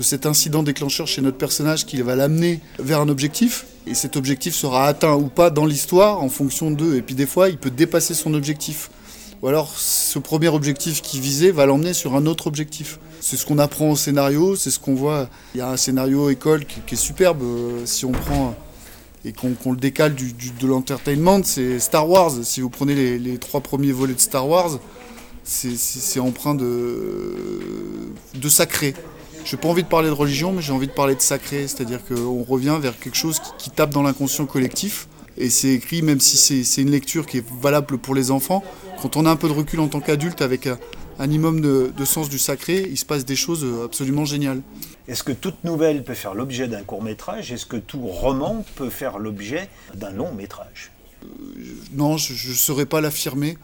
de 0.00 0.02
cet 0.02 0.24
incident 0.24 0.62
déclencheur 0.62 1.06
chez 1.06 1.20
notre 1.20 1.36
personnage 1.36 1.84
qui 1.84 2.00
va 2.00 2.16
l'amener 2.16 2.60
vers 2.78 3.02
un 3.02 3.10
objectif. 3.10 3.66
Et 3.86 3.92
cet 3.92 4.16
objectif 4.16 4.54
sera 4.54 4.86
atteint 4.86 5.14
ou 5.14 5.26
pas 5.26 5.50
dans 5.50 5.66
l'histoire 5.66 6.22
en 6.22 6.30
fonction 6.30 6.70
d'eux. 6.70 6.96
Et 6.96 7.02
puis 7.02 7.14
des 7.14 7.26
fois, 7.26 7.50
il 7.50 7.58
peut 7.58 7.70
dépasser 7.70 8.14
son 8.14 8.32
objectif. 8.32 8.90
Ou 9.42 9.48
alors, 9.48 9.70
ce 9.76 10.18
premier 10.18 10.48
objectif 10.48 11.02
qu'il 11.02 11.20
visait 11.20 11.50
va 11.50 11.66
l'emmener 11.66 11.92
sur 11.92 12.16
un 12.16 12.24
autre 12.24 12.46
objectif. 12.46 12.98
C'est 13.20 13.36
ce 13.36 13.44
qu'on 13.44 13.58
apprend 13.58 13.90
au 13.90 13.96
scénario, 13.96 14.56
c'est 14.56 14.70
ce 14.70 14.78
qu'on 14.78 14.94
voit. 14.94 15.28
Il 15.54 15.58
y 15.58 15.60
a 15.60 15.68
un 15.68 15.76
scénario 15.76 16.30
école 16.30 16.64
qui, 16.64 16.94
est 16.94 16.96
superbe. 16.96 17.42
Euh, 17.42 17.84
si 17.84 18.06
on 18.06 18.12
prend 18.12 18.54
et 19.26 19.34
qu'on 19.34 19.72
le 19.72 19.76
décale 19.76 20.14
de 20.14 20.66
l'entertainment, 20.66 21.42
c'est 21.44 21.78
Star 21.78 22.08
Wars. 22.08 22.32
Si 22.42 22.62
vous 22.62 22.70
prenez 22.70 23.18
les, 23.18 23.36
trois 23.36 23.60
premiers 23.60 23.92
volets 23.92 24.14
de 24.14 24.20
Star 24.20 24.48
Wars, 24.48 24.78
c'est 25.44 26.20
empreint 26.20 26.54
de 26.54 28.48
sacré. 28.48 28.94
Je 29.44 29.56
n'ai 29.56 29.60
pas 29.62 29.68
envie 29.68 29.82
de 29.82 29.88
parler 29.88 30.08
de 30.08 30.14
religion, 30.14 30.52
mais 30.52 30.62
j'ai 30.62 30.72
envie 30.72 30.86
de 30.86 30.92
parler 30.92 31.14
de 31.14 31.20
sacré, 31.20 31.66
c'est-à-dire 31.66 32.00
qu'on 32.04 32.42
revient 32.42 32.78
vers 32.80 32.98
quelque 32.98 33.16
chose 33.16 33.40
qui, 33.58 33.70
tape 33.70 33.90
dans 33.90 34.02
l'inconscient 34.02 34.46
collectif. 34.46 35.08
Et 35.36 35.48
c'est 35.48 35.70
écrit, 35.70 36.02
même 36.02 36.20
si 36.20 36.64
c'est 36.64 36.82
une 36.82 36.90
lecture 36.90 37.26
qui 37.26 37.38
est 37.38 37.44
valable 37.60 37.98
pour 37.98 38.14
les 38.14 38.30
enfants, 38.30 38.62
quand 39.00 39.16
on 39.16 39.26
a 39.26 39.30
un 39.30 39.36
peu 39.36 39.48
de 39.48 39.54
recul 39.54 39.80
en 39.80 39.88
tant 39.88 40.00
qu'adulte 40.00 40.42
avec 40.42 40.66
un, 40.66 40.78
minimum 41.18 41.60
de, 41.60 41.92
de, 41.96 42.04
sens 42.04 42.28
du 42.28 42.38
sacré, 42.38 42.86
il 42.88 42.98
se 42.98 43.04
passe 43.04 43.24
des 43.24 43.36
choses 43.36 43.66
absolument 43.84 44.24
géniales. 44.24 44.62
Est-ce 45.08 45.22
que 45.22 45.32
toute 45.32 45.64
nouvelle 45.64 46.04
peut 46.04 46.14
faire 46.14 46.34
l'objet 46.34 46.68
d'un 46.68 46.82
court 46.82 47.02
métrage? 47.02 47.52
Est-ce 47.52 47.66
que 47.66 47.76
tout 47.76 48.00
roman 48.00 48.64
peut 48.76 48.90
faire 48.90 49.18
l'objet 49.18 49.68
d'un 49.94 50.10
long 50.10 50.32
métrage? 50.34 50.92
Euh, 51.24 51.26
Non, 51.92 52.16
je 52.16 52.32
ne 52.32 52.54
saurais 52.54 52.86
pas 52.86 53.00
l'affirmer. 53.00 53.56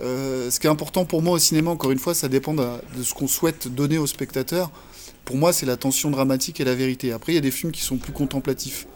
Euh, 0.00 0.50
ce 0.50 0.60
qui 0.60 0.66
est 0.66 0.70
important 0.70 1.04
pour 1.04 1.22
moi 1.22 1.34
au 1.34 1.38
cinéma, 1.38 1.70
encore 1.70 1.90
une 1.90 1.98
fois, 1.98 2.14
ça 2.14 2.28
dépend 2.28 2.54
de, 2.54 2.64
de 2.96 3.02
ce 3.02 3.14
qu'on 3.14 3.26
souhaite 3.26 3.68
donner 3.68 3.98
au 3.98 4.06
spectateur 4.06 4.70
pour 5.28 5.36
moi, 5.36 5.52
c'est 5.52 5.66
la 5.66 5.76
tension 5.76 6.10
dramatique 6.10 6.58
et 6.58 6.64
la 6.64 6.74
vérité. 6.74 7.12
Après, 7.12 7.32
il 7.32 7.34
y 7.34 7.38
a 7.38 7.42
des 7.42 7.50
films 7.50 7.70
qui 7.70 7.82
sont 7.82 7.98
plus 7.98 8.14
contemplatifs. 8.14 8.86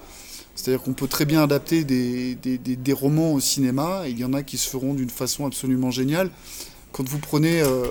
C'est-à-dire 0.55 0.83
qu'on 0.83 0.95
peut 0.95 1.07
très 1.07 1.27
bien 1.27 1.43
adapter 1.43 1.85
des, 1.85 2.93
romans 2.95 3.35
au 3.35 3.41
cinéma, 3.41 4.05
il 4.09 4.19
y 4.19 4.25
en 4.25 4.33
a 4.33 4.43
qui 4.43 4.57
se 4.57 4.67
feront 4.71 4.95
d'une 4.95 5.11
façon 5.11 5.45
absolument 5.45 5.91
géniale. 5.91 6.31
Quand 6.93 7.07
vous 7.07 7.19
prenez 7.19 7.61
euh, 7.61 7.85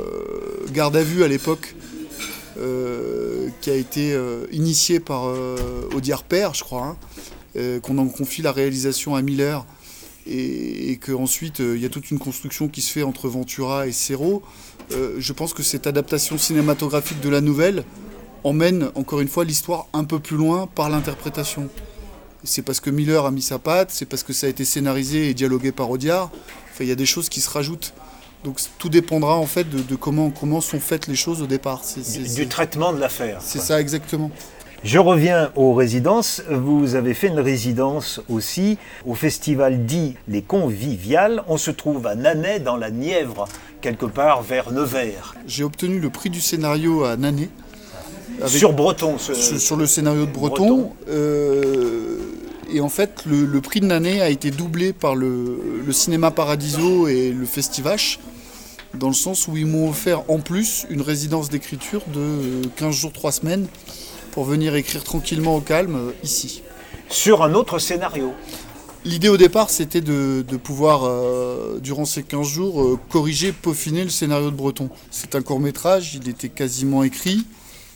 Garde 0.73 0.95
à 0.95 1.03
vue 1.03 1.23
à 1.23 1.27
l'époque, 1.27 1.75
euh, 2.57 3.49
qui 3.61 3.69
a 3.69 3.75
été 3.75 4.11
euh, 4.11 4.47
initié 4.51 4.99
par 4.99 5.31
Audiard 5.93 6.23
Père, 6.23 6.55
je 6.55 6.63
crois, 6.63 6.97
hein, 7.55 7.79
qu'on 7.83 7.99
en 7.99 8.07
confie 8.07 8.41
la 8.41 8.51
réalisation 8.51 9.13
à 9.13 9.21
Miller, 9.21 9.67
et, 10.25 10.89
et 10.89 10.97
qu'ensuite 10.97 11.59
il 11.59 11.77
y 11.79 11.85
a 11.85 11.89
toute 11.89 12.09
une 12.09 12.17
construction 12.17 12.69
qui 12.69 12.81
se 12.81 12.91
fait 12.91 13.03
entre 13.03 13.29
Ventura 13.29 13.85
et 13.85 13.91
Serrault, 13.91 14.41
je 14.89 15.31
pense 15.31 15.53
que 15.53 15.61
cette 15.61 15.85
adaptation 15.85 16.39
cinématographique 16.39 17.21
de 17.21 17.29
la 17.29 17.39
nouvelle 17.39 17.85
emmène 18.43 18.89
encore 18.95 19.21
une 19.21 19.27
fois 19.27 19.45
l'histoire 19.45 19.87
un 19.93 20.03
peu 20.03 20.19
plus 20.19 20.37
loin 20.37 20.67
par 20.73 20.89
l'interprétation. 20.89 21.69
C'est 22.43 22.63
parce 22.63 22.79
que 22.79 22.89
Miller 22.89 23.25
a 23.25 23.31
mis 23.31 23.41
sa 23.41 23.59
patte, 23.59 23.91
c'est 23.91 24.05
parce 24.05 24.23
que 24.23 24.33
ça 24.33 24.47
a 24.47 24.49
été 24.49 24.65
scénarisé 24.65 25.29
et 25.29 25.33
dialogué 25.33 25.71
par 25.71 25.89
Audiard. 25.89 26.31
Enfin, 26.71 26.83
il 26.83 26.87
y 26.87 26.91
a 26.91 26.95
des 26.95 27.05
choses 27.05 27.29
qui 27.29 27.39
se 27.39 27.49
rajoutent. 27.49 27.93
Donc 28.43 28.59
tout 28.79 28.89
dépendra 28.89 29.35
en 29.35 29.45
fait 29.45 29.69
de, 29.69 29.95
comment, 29.95 30.31
comment 30.31 30.61
sont 30.61 30.79
faites 30.79 31.07
les 31.07 31.15
choses 31.15 31.43
au 31.43 31.47
départ. 31.47 31.83
du, 32.35 32.47
traitement 32.47 32.91
de 32.91 32.99
l'affaire. 32.99 33.39
C'est 33.41 33.59
ça 33.59 33.79
exactement. 33.79 34.31
Je 34.83 34.97
reviens 34.97 35.51
aux 35.55 35.75
résidences. 35.75 36.41
Vous 36.49 36.95
avez 36.95 37.13
fait 37.13 37.27
une 37.27 37.39
résidence 37.39 38.19
aussi 38.29 38.79
au 39.05 39.13
festival 39.13 39.85
dit 39.85 40.15
Les 40.27 40.41
Conviviales. 40.41 41.43
On 41.47 41.57
se 41.57 41.69
trouve 41.69 42.07
à 42.07 42.15
Nanay 42.15 42.59
dans 42.59 42.77
la 42.77 42.89
Nièvre, 42.89 43.47
quelque 43.81 44.07
part 44.07 44.41
vers 44.41 44.71
Nevers. 44.71 45.35
J'ai 45.45 45.63
obtenu 45.63 45.99
le 45.99 46.09
prix 46.09 46.31
du 46.31 46.41
scénario 46.41 47.03
à 47.03 47.15
Nanay 47.17 47.49
sur 48.47 48.73
Breton 48.73 49.17
sur, 49.17 49.77
le 49.77 49.85
scénario 49.85 50.25
de 50.25 50.31
Breton. 50.31 50.91
Euh, 51.09 52.17
et 52.73 52.79
en 52.79 52.89
fait, 52.89 53.23
le, 53.25 53.61
prix 53.61 53.81
de 53.81 53.87
l'année 53.87 54.21
a 54.21 54.29
été 54.29 54.51
doublé 54.51 54.93
par 54.93 55.15
le, 55.15 55.57
Cinéma 55.91 56.31
Paradiso 56.31 57.07
et 57.07 57.31
le 57.31 57.45
Festivache, 57.45 58.19
dans 58.93 59.07
le 59.07 59.13
sens 59.13 59.47
où 59.47 59.57
ils 59.57 59.65
m'ont 59.65 59.89
offert 59.89 60.23
en 60.29 60.39
plus 60.39 60.85
une 60.89 61.01
résidence 61.01 61.49
d'écriture 61.49 62.01
de 62.13 62.67
15 62.77 62.95
jours, 62.95 63.13
3 63.13 63.31
semaines, 63.31 63.67
pour 64.31 64.45
venir 64.45 64.75
écrire 64.75 65.03
tranquillement 65.03 65.57
au 65.57 65.61
calme 65.61 65.95
euh, 65.95 66.11
ici. 66.23 66.63
Sur 67.09 67.43
un 67.43 67.53
autre 67.53 67.79
scénario 67.79 68.33
L'idée 69.03 69.29
au 69.29 69.35
départ, 69.37 69.71
c'était 69.71 69.99
de, 69.99 70.43
pouvoir, 70.63 71.05
euh, 71.05 71.79
durant 71.79 72.05
ces 72.05 72.21
15 72.21 72.47
jours, 72.47 72.99
corriger, 73.09 73.51
peaufiner 73.51 74.03
le 74.03 74.11
scénario 74.11 74.51
de 74.51 74.55
Breton. 74.55 74.89
C'est 75.09 75.33
un 75.33 75.41
court 75.41 75.59
métrage, 75.59 76.13
il 76.13 76.29
était 76.29 76.49
quasiment 76.49 77.01
écrit. 77.03 77.45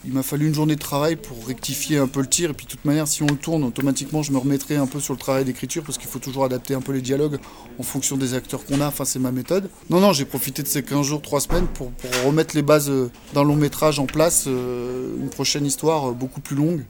Il 0.08 0.14
m'a 0.14 0.22
fallu 0.22 0.48
une 0.48 0.54
journée 0.54 0.76
de 0.76 0.80
travail 0.80 1.16
pour 1.16 1.48
rectifier 1.48 1.98
un 1.98 2.08
peu 2.08 2.20
le 2.20 2.28
tir. 2.28 2.52
Et 2.52 2.54
puis, 2.54 2.68
de 2.68 2.72
toute 2.72 2.86
manière, 2.86 3.08
si 3.08 3.24
on 3.24 3.28
le 3.28 3.38
tourne, 3.38 3.64
automatiquement, 3.64 4.22
je 4.22 4.32
me 4.32 4.38
remettrai 4.38 4.76
un 4.76 4.86
peu 4.86 5.00
sur 5.00 5.14
le 5.14 5.20
travail 5.20 5.46
d'écriture 5.46 5.82
parce 5.84 5.98
qu'il 5.98 6.08
faut 6.08 6.20
toujours 6.20 6.46
adapter 6.46 6.76
un 6.76 6.82
peu 6.82 6.92
les 6.92 7.02
dialogues 7.02 7.40
en 7.80 7.84
fonction 7.84 8.16
des 8.16 8.36
acteurs 8.36 8.64
qu'on 8.66 8.82
a. 8.82 8.88
Enfin, 8.88 9.04
c'est 9.04 9.18
ma 9.18 9.32
méthode. 9.32 9.68
Non, 9.90 10.00
non, 10.00 10.14
j'ai 10.14 10.26
profité 10.26 10.62
de 10.62 10.68
ces 10.68 10.84
15 10.84 11.08
jours, 11.08 11.22
3 11.24 11.40
semaines 11.42 11.66
pour, 11.74 11.92
remettre 12.24 12.56
les 12.56 12.62
bases 12.62 12.90
euh, 12.92 13.10
d'un 13.34 13.44
long 13.44 13.56
métrage 13.56 13.98
en 13.98 14.06
place. 14.06 14.46
Euh, 14.48 15.16
une 15.20 15.30
prochaine 15.30 15.66
histoire 15.66 16.10
euh, 16.10 16.14
beaucoup 16.14 16.40
plus 16.40 16.56
longue 16.56 16.84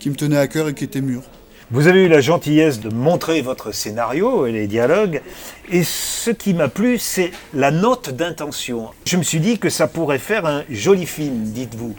qui 0.00 0.10
me 0.10 0.16
tenait 0.16 0.36
à 0.36 0.48
cœur 0.48 0.68
et 0.68 0.74
qui 0.74 0.82
était 0.82 1.00
mûre. 1.00 1.22
Vous 1.70 1.86
avez 1.86 2.04
eu 2.04 2.08
la 2.08 2.20
gentillesse 2.20 2.80
de 2.80 2.90
montrer 2.90 3.42
votre 3.42 3.72
scénario 3.72 4.46
et 4.46 4.52
les 4.52 4.68
dialogues, 4.68 5.20
et 5.68 5.82
ce 5.82 6.30
qui 6.30 6.54
m'a 6.54 6.68
plu, 6.68 6.96
c'est 6.96 7.32
la 7.54 7.72
note 7.72 8.10
d'intention. 8.10 8.90
Je 9.04 9.16
me 9.16 9.24
suis 9.24 9.40
dit 9.40 9.58
que 9.58 9.68
ça 9.68 9.88
pourrait 9.88 10.20
faire 10.20 10.46
un 10.46 10.62
joli 10.70 11.06
film, 11.06 11.42
dites-vous. 11.42 11.96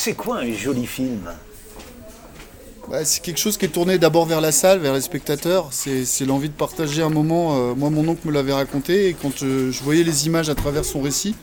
C'est 0.00 0.12
quoi 0.12 0.38
un 0.38 0.52
joli 0.52 0.86
film 0.86 1.28
bah, 2.88 3.04
C'est 3.04 3.20
quelque 3.20 3.40
chose 3.40 3.58
qui 3.58 3.64
est 3.64 3.68
tourné 3.70 3.98
d'abord 3.98 4.26
vers 4.26 4.40
la 4.40 4.52
salle, 4.52 4.78
vers 4.78 4.94
les 4.94 5.00
spectateurs. 5.00 5.70
C'est 5.72 6.24
l'envie 6.24 6.48
de 6.48 6.54
partager 6.54 7.02
un 7.02 7.08
moment. 7.08 7.56
Euh, 7.56 7.74
moi, 7.74 7.90
mon 7.90 8.06
oncle 8.06 8.28
me 8.28 8.32
l'avait 8.32 8.52
raconté, 8.52 9.08
et 9.08 9.14
quand 9.14 9.42
euh, 9.42 9.72
je 9.72 9.82
voyais 9.82 10.04
les 10.04 10.26
images 10.26 10.50
à 10.50 10.54
travers 10.54 10.84
son 10.84 11.00
récit, 11.02 11.34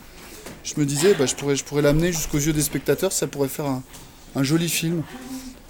je 0.64 0.72
me 0.78 0.86
disais, 0.86 1.12
bah, 1.12 1.26
je 1.26 1.34
pourrais, 1.34 1.82
l'amener 1.82 2.12
jusqu'aux 2.12 2.38
yeux 2.38 2.54
des 2.54 2.62
spectateurs, 2.62 3.12
ça 3.12 3.26
pourrait 3.26 3.48
faire 3.48 3.66
un, 3.66 4.42
joli 4.42 4.70
film. 4.70 5.02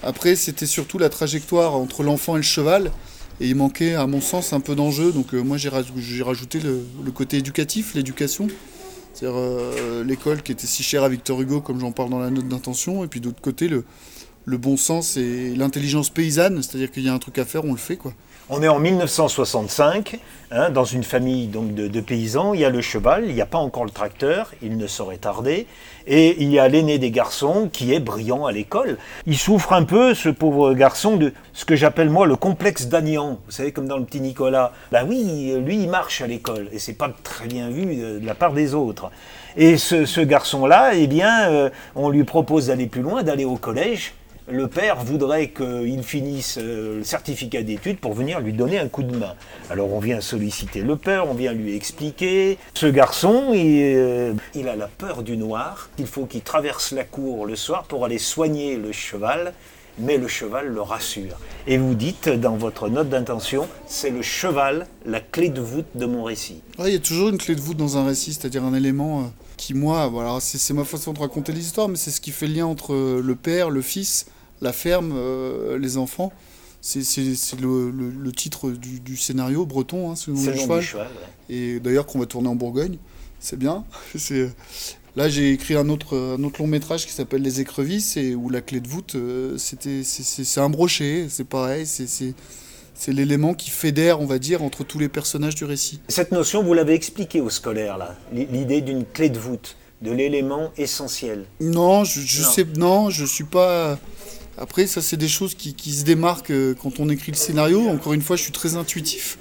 Après, 0.05 0.37
c'était 0.37 0.65
surtout 0.65 0.99
la 0.99 1.09
trajectoire 1.09 1.75
entre 1.75 2.05
l'enfant 2.05 2.37
et 2.37 2.39
le 2.39 2.45
cheval. 2.45 2.93
Et 3.41 3.49
il 3.49 3.57
manquait, 3.57 3.95
à 3.95 4.07
mon 4.07 4.21
sens, 4.21 4.53
un 4.53 4.61
peu 4.61 4.77
d'enjeu. 4.77 5.11
Donc 5.11 5.35
euh, 5.35 5.41
moi, 5.41 5.57
j'ai 5.57 5.71
rajouté 6.23 6.61
le 6.61 7.11
côté 7.11 7.39
éducatif, 7.39 7.97
l'éducation. 7.97 8.47
C'est-à-dire 9.17 9.39
euh, 9.39 10.05
l'école 10.05 10.43
qui 10.43 10.53
était 10.53 10.67
si 10.67 10.83
chère 10.83 11.03
à 11.03 11.09
Victor 11.09 11.41
Hugo, 11.41 11.63
comme 11.63 11.81
j'en 11.81 11.91
parle 11.91 12.11
dans 12.11 12.19
la 12.19 12.29
note 12.29 12.49
d'intention, 12.49 13.03
et 13.03 13.07
puis 13.07 13.21
d'autre 13.21 13.41
côté, 13.41 13.67
le, 13.67 13.85
le 14.45 14.59
bon 14.59 14.77
sens 14.77 15.17
et 15.17 15.55
l'intelligence 15.57 16.11
paysanne, 16.11 16.63
c'est-à-dire 16.63 16.91
qu'il 16.91 17.03
y 17.03 17.09
a 17.09 17.15
un 17.15 17.19
truc 17.19 17.39
à 17.39 17.47
faire, 17.47 17.65
on 17.65 17.73
le 17.73 17.79
fait 17.79 17.97
quoi. 17.97 18.13
On 18.49 18.63
est 18.63 18.69
en 18.69 18.79
1965, 18.79 20.21
hein, 20.53 20.71
dans 20.71 20.85
une 20.85 21.03
famille 21.03 21.49
donc 21.49 21.75
de, 21.75 22.01
paysans. 22.01 22.55
Il 22.55 22.61
y 22.61 22.65
a 22.65 22.71
le 22.71 22.81
cheval, 22.81 23.25
il 23.27 23.35
n'y 23.35 23.41
a 23.41 23.47
pas 23.47 23.59
encore 23.59 23.85
le 23.85 23.91
tracteur, 23.91 24.53
il 24.63 24.77
ne 24.77 24.87
saurait 24.87 25.17
tarder. 25.17 25.67
Et 26.07 26.41
il 26.41 26.53
y 26.53 26.61
a 26.61 26.69
l'aîné 26.69 27.01
des 27.01 27.11
garçons 27.11 27.69
qui 27.73 27.93
est 27.93 27.99
brillant 27.99 28.47
à 28.47 28.53
l'école. 28.53 28.99
Il 29.27 29.37
souffre 29.37 29.73
un 29.73 29.83
peu, 29.83 30.15
ce 30.15 30.29
pauvre 30.29 30.75
garçon, 30.75 31.17
de 31.17 31.33
ce 31.55 31.65
que 31.65 31.75
j'appelle 31.75 32.09
moi 32.09 32.29
le 32.29 32.37
complexe 32.37 32.87
d'Agnan. 32.87 33.41
Vous 33.47 33.51
savez, 33.51 33.73
comme 33.73 33.89
dans 33.89 33.99
le 33.99 34.05
petit 34.05 34.21
Nicolas. 34.21 34.73
Ben 34.93 35.05
oui, 35.09 35.53
lui, 35.59 35.83
il 35.83 35.91
marche 35.91 36.21
à 36.21 36.29
l'école 36.29 36.69
et 36.71 36.79
c'est 36.79 36.93
pas 36.93 37.11
très 37.25 37.49
bien 37.49 37.69
vu 37.69 37.97
de, 37.97 38.25
la 38.25 38.37
part 38.37 38.53
des 38.53 38.75
autres. 38.75 39.11
Et 39.57 39.77
ce, 39.77 40.21
garçon-là, 40.21 40.95
eh 40.95 41.09
bien, 41.09 41.51
euh, 41.51 41.71
on 41.97 42.11
lui 42.11 42.23
propose 42.23 42.69
d'aller 42.69 42.87
plus 42.87 43.03
loin, 43.03 43.25
d'aller 43.25 43.45
au 43.45 43.57
collège 43.57 44.13
le 44.49 44.69
père 44.69 45.03
voudrait 45.05 45.51
qu'il 45.51 46.03
finisse 46.03 46.59
euh, 46.61 46.99
le 46.99 47.05
certificat 47.05 47.63
d'études 47.63 47.99
pour 47.99 48.15
venir 48.15 48.41
lui 48.41 48.53
donner 48.53 48.79
un 48.79 48.89
coup 48.89 49.03
de 49.03 49.17
main. 49.17 49.35
Alors 49.71 49.93
on 49.93 49.99
vient 49.99 50.21
solliciter 50.21 50.83
le 50.83 50.97
père, 50.97 51.29
on 51.29 51.35
vient 51.35 51.53
lui 51.53 51.75
expliquer. 51.75 52.59
Ce 52.75 52.87
garçon, 52.87 53.53
il, 53.53 53.83
euh, 53.97 54.35
il 54.55 54.69
a 54.69 54.77
la 54.77 54.87
peur 54.87 55.23
du 55.23 55.37
noir. 55.37 55.91
Il 55.99 56.07
faut 56.07 56.27
qu'il 56.27 56.43
traverse 56.43 56.93
la 56.93 57.05
cour 57.05 57.47
le 57.47 57.57
soir 57.57 57.85
pour 57.85 58.05
aller 58.05 58.19
soigner 58.19 58.77
le 58.77 58.93
cheval 58.93 59.53
mais 59.99 60.19
le 60.19 60.29
cheval 60.29 60.69
le 60.69 60.83
rassure. 60.83 61.39
Et 61.67 61.79
vous 61.79 61.95
dites 61.95 62.29
dans 62.29 62.57
votre 62.57 62.89
note 62.89 63.09
d'intention, 63.09 63.67
c'est 63.87 64.11
le 64.11 64.23
cheval, 64.23 64.87
la 65.07 65.21
clé 65.21 65.49
de 65.49 65.61
voûte 65.61 65.87
de 65.95 66.07
mon 66.07 66.25
récit. 66.25 66.61
il 66.81 66.89
y 66.93 66.95
a 66.95 66.99
toujours 66.99 67.31
une 67.31 67.39
clé 67.39 67.55
de 67.55 67.61
voûte 67.61 67.79
dans 67.79 67.97
un 67.97 68.05
récit, 68.05 68.35
c'est-à-dire 68.35 68.63
un 68.63 68.75
élément 68.75 69.21
euh, 69.21 69.25
qui, 69.57 69.73
moi, 69.73 70.07
voilà, 70.09 70.39
c'est 70.41 70.75
ma 70.75 70.85
façon 70.85 71.13
de 71.13 71.19
raconter 71.19 71.53
l'histoire, 71.53 71.89
mais 71.89 71.97
c'est 71.97 72.11
ce 72.11 72.21
qui 72.21 72.31
fait 72.31 72.47
le 72.47 72.55
lien 72.55 72.67
entre 72.67 72.95
le 72.95 73.35
père, 73.35 73.71
le 73.71 73.81
fils, 73.81 74.27
la 74.61 74.73
ferme, 74.73 75.13
euh, 75.15 75.79
les 75.79 75.97
enfants. 75.97 76.33
C'est 76.81 77.01
le, 77.61 78.31
titre 78.31 78.71
du, 78.71 79.17
scénario 79.17 79.67
breton, 79.67 80.11
hein, 80.11 80.15
c'est 80.15 80.29
le 80.31 80.37
nom 80.37 80.53
du 80.53 80.83
cheval. 80.83 81.09
Et 81.49 81.81
d'ailleurs 81.81 82.07
qu'on 82.07 82.21
va 82.21 82.27
tourner 82.27 82.49
en 82.49 82.55
Bourgogne, 82.55 82.99
c'est 83.41 83.59
bien. 83.59 83.85
Là, 85.17 85.31
j'ai 85.31 85.53
écrit 85.53 85.75
un 85.75 85.89
autre, 85.89 86.37
un 86.39 86.45
autre 86.45 86.61
long 86.61 86.67
métrage 86.67 87.07
qui 87.07 87.13
s'appelle 87.13 87.41
Les 87.41 87.63
écrevisses, 87.63 88.19
et 88.19 88.35
où 88.35 88.51
la 88.51 88.61
clé 88.61 88.81
de 88.81 88.89
voûte, 88.89 89.15
euh, 89.15 89.57
c'était 89.57 90.03
c'est 90.05 90.61
un 90.61 90.69
brochet, 90.69 91.27
c'est 91.31 91.45
pareil, 91.45 91.87
c'est 91.87 93.13
l'élément 93.13 93.55
qui 93.55 93.71
fédère, 93.71 94.21
on 94.21 94.27
va 94.27 94.39
dire, 94.39 94.63
entre 94.63 94.85
tous 94.85 94.99
les 94.99 95.09
personnages 95.09 95.55
du 95.55 95.65
récit. 95.65 96.01
Cette 96.09 96.33
notion, 96.33 96.63
vous 96.63 96.75
l'avez 96.75 96.93
expliquée 96.93 97.41
aux 97.41 97.51
scolaires, 97.51 97.97
là, 97.97 98.15
l'idée 98.31 98.83
d'une 98.83 99.07
clé 99.07 99.31
de 99.31 99.39
voûte, 99.39 99.79
de 100.03 100.13
l'élément 100.13 100.71
essentiel. 100.77 101.47
Non, 101.61 102.05
je, 102.05 102.21
je 102.21 102.43
non. 102.43 102.51
sais, 102.51 102.67
non, 102.77 103.11
je 103.11 103.25
suis 103.25 103.45
pas. 103.45 103.99
Après, 104.59 104.87
ça, 104.87 105.03
c'est 105.03 105.17
des 105.17 105.29
choses 105.29 105.55
qui, 105.55 105.93
se 105.93 106.05
démarquent 106.05 106.51
euh, 106.51 106.75
quand 106.81 106.99
on 107.01 107.09
écrit 107.11 107.33
le 107.33 107.37
scénario. 107.37 107.89
Encore 107.89 108.15
une 108.15 108.23
fois, 108.23 108.37
je 108.37 108.43
suis 108.43 108.53
très 108.53 108.77
intuitif. 108.77 109.39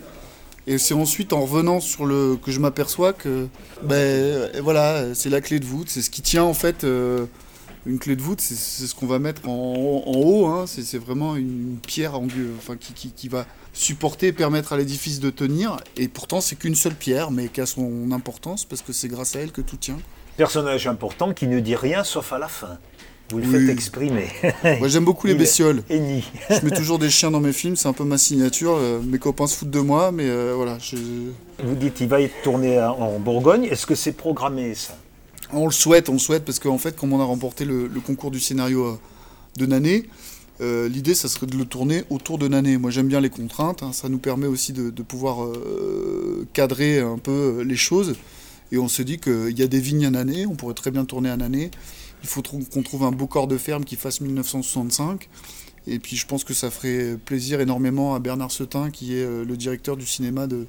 Et 0.68 0.78
c'est 0.78 0.94
ensuite 0.94 1.32
en 1.32 1.42
revenant 1.42 1.80
sur 1.80 2.06
le 2.06 2.38
que 2.38 2.52
je 2.52 2.60
m'aperçois 2.60 3.14
que 3.14 3.48
ben 3.84 4.50
voilà, 4.64 5.14
c'est 5.14 5.30
la 5.30 5.40
clé 5.40 5.60
de 5.60 5.66
voûte, 5.66 5.90
c'est 5.90 6.02
ce 6.02 6.10
qui 6.10 6.24
tient 6.24 6.44
en 6.44 6.56
fait 6.56 6.84
euh, 6.84 7.28
une 7.86 8.00
clé 8.00 8.16
de 8.16 8.22
voûte, 8.22 8.42
c'est 8.42 8.56
ce 8.56 8.96
qu'on 8.96 9.06
va 9.06 9.20
mettre 9.20 9.48
en, 9.48 10.04
haut. 10.08 10.48
Hein. 10.48 10.66
c'est 10.68 10.98
vraiment 10.98 11.36
une 11.36 11.78
pierre 11.86 12.16
enfin, 12.16 12.78
qui, 12.78 13.12
qui, 13.12 13.28
va 13.30 13.46
supporter 13.74 14.28
et 14.28 14.34
permettre 14.34 14.74
à 14.74 14.78
l'édifice 14.78 15.20
de 15.20 15.30
tenir. 15.30 15.78
Et 15.98 16.08
pourtant, 16.08 16.42
c'est 16.42 16.56
qu'une 16.56 16.76
seule 16.76 16.96
pierre, 16.96 17.30
mais 17.30 17.48
qui 17.48 17.62
a 17.62 17.68
son 17.68 18.12
importance 18.12 18.66
parce 18.66 18.82
que 18.82 18.92
c'est 18.92 19.08
grâce 19.08 19.36
à 19.36 19.42
elle 19.42 19.52
que 19.52 19.62
tout 19.62 19.78
tient. 19.78 20.00
Personnage 20.36 20.88
important 20.88 21.34
qui 21.34 21.46
ne 21.46 21.60
dit 21.60 21.76
rien 21.76 22.04
sauf 22.04 22.34
à 22.34 22.40
la 22.40 22.48
fin. 22.48 22.80
Vous 23.32 23.40
le 23.40 23.44
faites 23.44 23.70
exprimer. 23.70 24.28
Moi 24.80 24.88
j'aime 24.88 25.06
beaucoup 25.06 25.26
les 25.26 25.34
bestioles. 25.34 25.82
je 25.90 26.66
mets 26.66 26.72
toujours 26.76 27.00
des 27.00 27.10
chiens 27.10 27.32
dans 27.32 27.40
mes 27.40 27.54
films, 27.54 27.76
c'est 27.76 27.88
un 27.88 27.94
peu 27.94 28.04
ma 28.04 28.20
signature. 28.20 28.76
Euh, 28.76 29.00
mes 29.02 29.18
copains 29.18 29.48
se 29.48 29.58
foutent 29.58 29.72
de 29.72 29.80
moi, 29.80 30.12
mais 30.12 30.30
euh, 30.30 30.54
voilà. 30.56 30.78
Vous 31.64 31.76
dites 31.76 32.02
il 32.02 32.08
va 32.08 32.22
être 32.22 32.44
tourné 32.44 32.80
en 32.80 33.20
Bourgogne. 33.20 33.66
Est-ce 33.66 33.88
que 33.88 33.96
c'est 33.96 34.12
programmé 34.12 34.76
ça? 34.76 34.96
On 35.52 35.66
le 35.66 35.72
souhaite, 35.72 36.10
on 36.10 36.14
le 36.14 36.20
souhaite, 36.20 36.46
parce 36.46 36.60
qu'en 36.60 36.78
fait, 36.78 36.96
comme 36.96 37.14
on 37.14 37.20
a 37.20 37.24
remporté 37.24 37.66
le, 37.66 37.90
concours 38.06 38.30
du 38.30 38.40
scénario 38.40 38.86
euh, 38.86 39.00
de 39.58 39.66
Nané, 39.66 40.06
l'idée 40.60 41.16
ça 41.16 41.28
serait 41.28 41.48
de 41.48 41.58
le 41.58 41.66
tourner 41.66 42.04
autour 42.12 42.38
de 42.38 42.48
Nané. 42.48 42.78
Moi 42.78 42.92
j'aime 42.92 43.08
bien 43.08 43.22
les 43.22 43.30
contraintes, 43.30 43.82
hein. 43.82 43.92
ça 43.92 44.08
nous 44.08 44.20
permet 44.20 44.48
aussi 44.48 44.72
de, 44.72 44.90
pouvoir 45.02 45.48
cadrer 46.54 47.00
un 47.00 47.18
peu 47.18 47.62
les 47.62 47.76
choses. 47.76 48.16
Et 48.72 48.78
on 48.78 48.88
se 48.88 49.02
dit 49.02 49.18
qu'il 49.18 49.58
y 49.58 49.64
a 49.64 49.68
des 49.68 49.80
vignes 49.80 50.06
à 50.06 50.12
Nané, 50.12 50.46
on 50.46 50.56
pourrait 50.56 50.74
très 50.74 50.92
bien 50.92 51.06
tourner 51.06 51.30
à 51.30 51.38
Nané. 51.38 51.72
Il 52.26 52.28
faut 52.28 52.42
qu'on 52.42 52.82
trouve 52.82 53.04
un 53.04 53.12
beau 53.12 53.28
corps 53.28 53.46
de 53.46 53.56
ferme 53.56 53.86
qui 53.86 53.96
fasse 53.96 54.20
1965. 54.20 55.30
Et 55.86 56.00
puis 56.00 56.16
je 56.16 56.26
pense 56.26 56.44
que 56.44 56.56
ça 56.56 56.72
ferait 56.72 57.18
plaisir 57.24 57.62
énormément 57.62 58.16
à 58.16 58.20
Bernard 58.20 58.50
Setin, 58.50 58.90
qui 58.90 59.16
est 59.16 59.24
euh, 59.24 59.46
le 59.46 59.56
directeur 59.56 59.96
du 59.96 60.08
cinéma 60.08 60.48
de, 60.48 60.66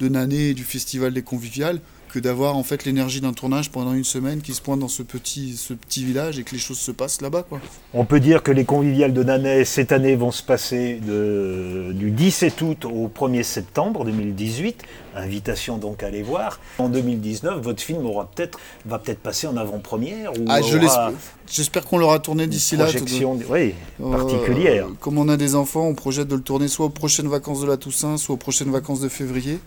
de 0.00 0.34
et 0.34 0.52
du 0.52 0.64
Festival 0.64 1.14
des 1.14 1.22
Conviviales, 1.22 1.80
que 2.08 2.18
d'avoir 2.18 2.56
en 2.56 2.62
fait 2.62 2.84
l'énergie 2.84 3.20
d'un 3.20 3.32
tournage 3.32 3.70
pendant 3.70 3.92
une 3.92 4.04
semaine 4.04 4.40
qui 4.40 4.54
se 4.54 4.60
pointe 4.60 4.80
dans 4.80 4.88
ce 4.88 5.02
petit, 5.02 5.56
ce 5.56 5.74
petit 5.74 6.04
village 6.04 6.38
et 6.38 6.42
que 6.42 6.52
les 6.52 6.58
choses 6.58 6.78
se 6.78 6.90
passent 6.90 7.20
là-bas. 7.20 7.44
Quoi. 7.48 7.60
On 7.94 8.04
peut 8.04 8.20
dire 8.20 8.42
que 8.42 8.50
les 8.50 8.64
conviviales 8.64 9.12
de 9.12 9.22
Nanay 9.22 9.64
cette 9.64 9.92
année 9.92 10.16
vont 10.16 10.30
se 10.30 10.42
passer 10.42 11.00
de, 11.06 11.92
du 11.92 12.10
17 12.10 12.62
août 12.62 12.84
au 12.84 13.08
1er 13.08 13.42
septembre 13.42 14.04
2018. 14.04 14.82
Invitation 15.14 15.78
donc 15.78 16.02
à 16.02 16.10
les 16.10 16.22
voir. 16.22 16.60
En 16.78 16.88
2019, 16.88 17.60
votre 17.60 17.82
film 17.82 18.06
aura 18.06 18.30
peut-être 18.30 18.58
va 18.86 18.98
peut-être 18.98 19.20
passer 19.20 19.46
en 19.46 19.56
avant-première. 19.56 20.32
Ah, 20.48 20.62
je 20.62 20.78
l'espère. 20.78 21.12
J'espère 21.50 21.84
qu'on 21.86 21.98
l'aura 21.98 22.18
tourné 22.18 22.46
d'ici 22.46 22.76
là. 22.76 22.84
Projection, 22.84 23.38
oui, 23.48 23.74
euh, 24.02 24.10
particulière. 24.10 24.86
comme 25.00 25.18
on 25.18 25.28
a 25.28 25.36
des 25.36 25.54
enfants, 25.54 25.86
on 25.86 25.94
projette 25.94 26.28
de 26.28 26.36
le 26.36 26.42
tourner 26.42 26.68
soit 26.68 26.86
aux 26.86 26.90
prochaines 26.90 27.28
vacances 27.28 27.62
de 27.62 27.66
la 27.66 27.76
Toussaint, 27.76 28.16
soit 28.16 28.34
aux 28.34 28.38
prochaines 28.38 28.70
vacances 28.70 29.00
de 29.00 29.08
février 29.08 29.58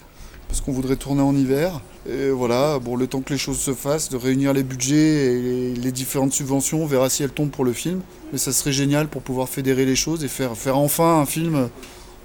parce 0.51 0.59
qu'on 0.59 0.73
voudrait 0.73 0.97
tourner 0.97 1.21
en 1.21 1.33
hiver. 1.33 1.79
Et 2.09 2.29
voilà, 2.29 2.77
bon, 2.77 2.97
le 2.97 3.07
temps 3.07 3.21
que 3.21 3.31
les 3.31 3.39
choses 3.39 3.59
se 3.59 3.73
fassent, 3.73 4.09
de 4.09 4.17
réunir 4.17 4.51
les 4.51 4.63
budgets 4.63 4.95
et 5.33 5.73
les 5.73 5.91
différentes 5.93 6.33
subventions, 6.33 6.83
on 6.83 6.85
verra 6.85 7.09
si 7.09 7.23
elles 7.23 7.29
tombent 7.29 7.51
pour 7.51 7.63
le 7.63 7.71
film. 7.71 8.01
Mais 8.33 8.37
ça 8.37 8.51
serait 8.51 8.73
génial 8.73 9.07
pour 9.07 9.21
pouvoir 9.21 9.47
fédérer 9.47 9.85
les 9.85 9.95
choses 9.95 10.25
et 10.25 10.27
faire, 10.27 10.57
faire 10.57 10.77
enfin 10.77 11.21
un 11.21 11.25
film, 11.25 11.69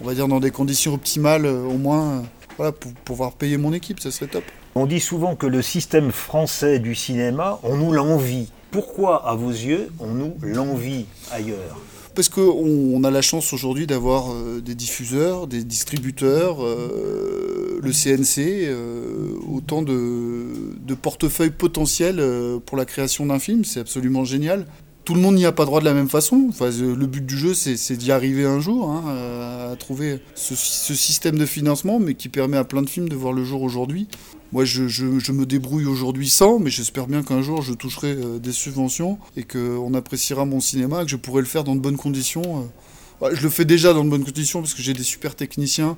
on 0.01 0.07
va 0.07 0.15
dire 0.15 0.27
dans 0.27 0.41
des 0.41 0.51
conditions 0.51 0.93
optimales, 0.93 1.47
euh, 1.47 1.63
au 1.67 1.79
moins, 1.79 2.05
euh, 2.05 2.21
voilà, 2.57 2.73
pour 2.73 2.91
pouvoir 3.05 3.31
payer 3.31 3.59
mon 3.59 3.73
équipe, 3.73 4.01
ça 4.01 4.11
serait 4.11 4.27
top. 4.27 4.43
On 4.75 4.87
dit 4.87 5.01
souvent 5.01 5.37
que 5.37 5.47
le 5.47 5.63
système 5.63 6.11
français 6.11 6.81
du 6.81 6.97
cinéma, 6.97 7.61
on 7.63 7.77
nous 7.77 7.93
l'envie. 7.93 8.49
Pourquoi, 8.73 9.25
à 9.25 9.37
vos 9.37 9.51
yeux, 9.51 9.89
on 10.01 10.09
nous 10.09 10.35
l'envie 10.43 11.07
ailleurs? 11.31 11.79
Parce 12.17 12.31
qu'on 12.31 13.05
a 13.05 13.11
la 13.11 13.21
chance 13.21 13.53
aujourd'hui 13.53 13.87
d'avoir 13.87 14.33
euh, 14.33 14.63
des 14.63 14.75
diffuseurs, 14.75 15.47
des 15.47 15.63
distributeurs, 15.63 16.65
euh, 16.65 17.66
le 17.81 17.93
CNC, 17.93 18.67
euh, 18.69 19.35
autant 19.51 19.83
de, 19.83 20.95
portefeuilles 21.01 21.51
potentiels 21.51 22.23
pour 22.65 22.77
la 22.77 22.85
création 22.85 23.27
d'un 23.27 23.39
film. 23.39 23.65
C'est 23.65 23.81
absolument 23.81 24.25
génial. 24.25 24.67
Tout 25.05 25.15
le 25.15 25.21
monde 25.21 25.37
n'y 25.37 25.47
a 25.47 25.53
pas 25.53 25.65
droit 25.65 25.79
de 25.79 25.85
la 25.85 25.95
même 25.95 26.09
façon. 26.09 26.47
Enfin, 26.49 26.71
le 26.71 27.07
but 27.07 27.25
du 27.25 27.37
jeu, 27.37 27.55
c'est 27.55 27.97
d'y 27.97 28.11
arriver 28.11 28.45
un 28.45 28.59
jour, 28.59 28.91
hein, 28.91 29.05
à 29.73 29.77
trouver 29.77 30.21
ce, 30.35 30.55
système 30.57 31.39
de 31.39 31.47
financement, 31.47 32.01
mais 32.01 32.15
qui 32.15 32.29
permet 32.29 32.57
à 32.57 32.65
plein 32.65 32.83
de 32.83 32.89
films 32.89 33.09
de 33.09 33.15
voir 33.15 33.33
le 33.33 33.45
jour 33.45 33.63
aujourd'hui. 33.63 34.09
Moi, 34.53 34.65
je, 34.65 35.33
me 35.33 35.45
débrouille 35.45 35.87
aujourd'hui 35.87 36.29
sans, 36.29 36.59
mais 36.59 36.71
j'espère 36.71 37.07
bien 37.07 37.23
qu'un 37.23 37.43
jour 37.43 37.63
je 37.63 37.75
toucherai 37.75 38.13
euh, 38.13 38.39
des 38.39 38.53
subventions 38.53 39.19
et 39.37 39.43
qu'on 39.43 39.93
appréciera 39.95 40.45
mon 40.45 40.61
cinéma 40.61 41.05
que 41.05 41.11
je 41.11 41.17
pourrai 41.17 41.43
le 41.43 41.47
faire 41.47 41.65
dans 41.65 41.75
de 41.75 41.81
bonnes 41.81 41.97
conditions. 41.97 42.67
Euh. 43.23 43.31
je 43.35 43.43
le 43.43 43.51
fais 43.51 43.65
déjà 43.65 43.93
dans 43.93 44.05
de 44.05 44.11
bonnes 44.11 44.25
conditions 44.25 44.61
parce 44.61 44.75
que 44.75 44.83
j'ai 44.83 44.95
des 44.95 45.03
super 45.03 45.35
techniciens 45.35 45.97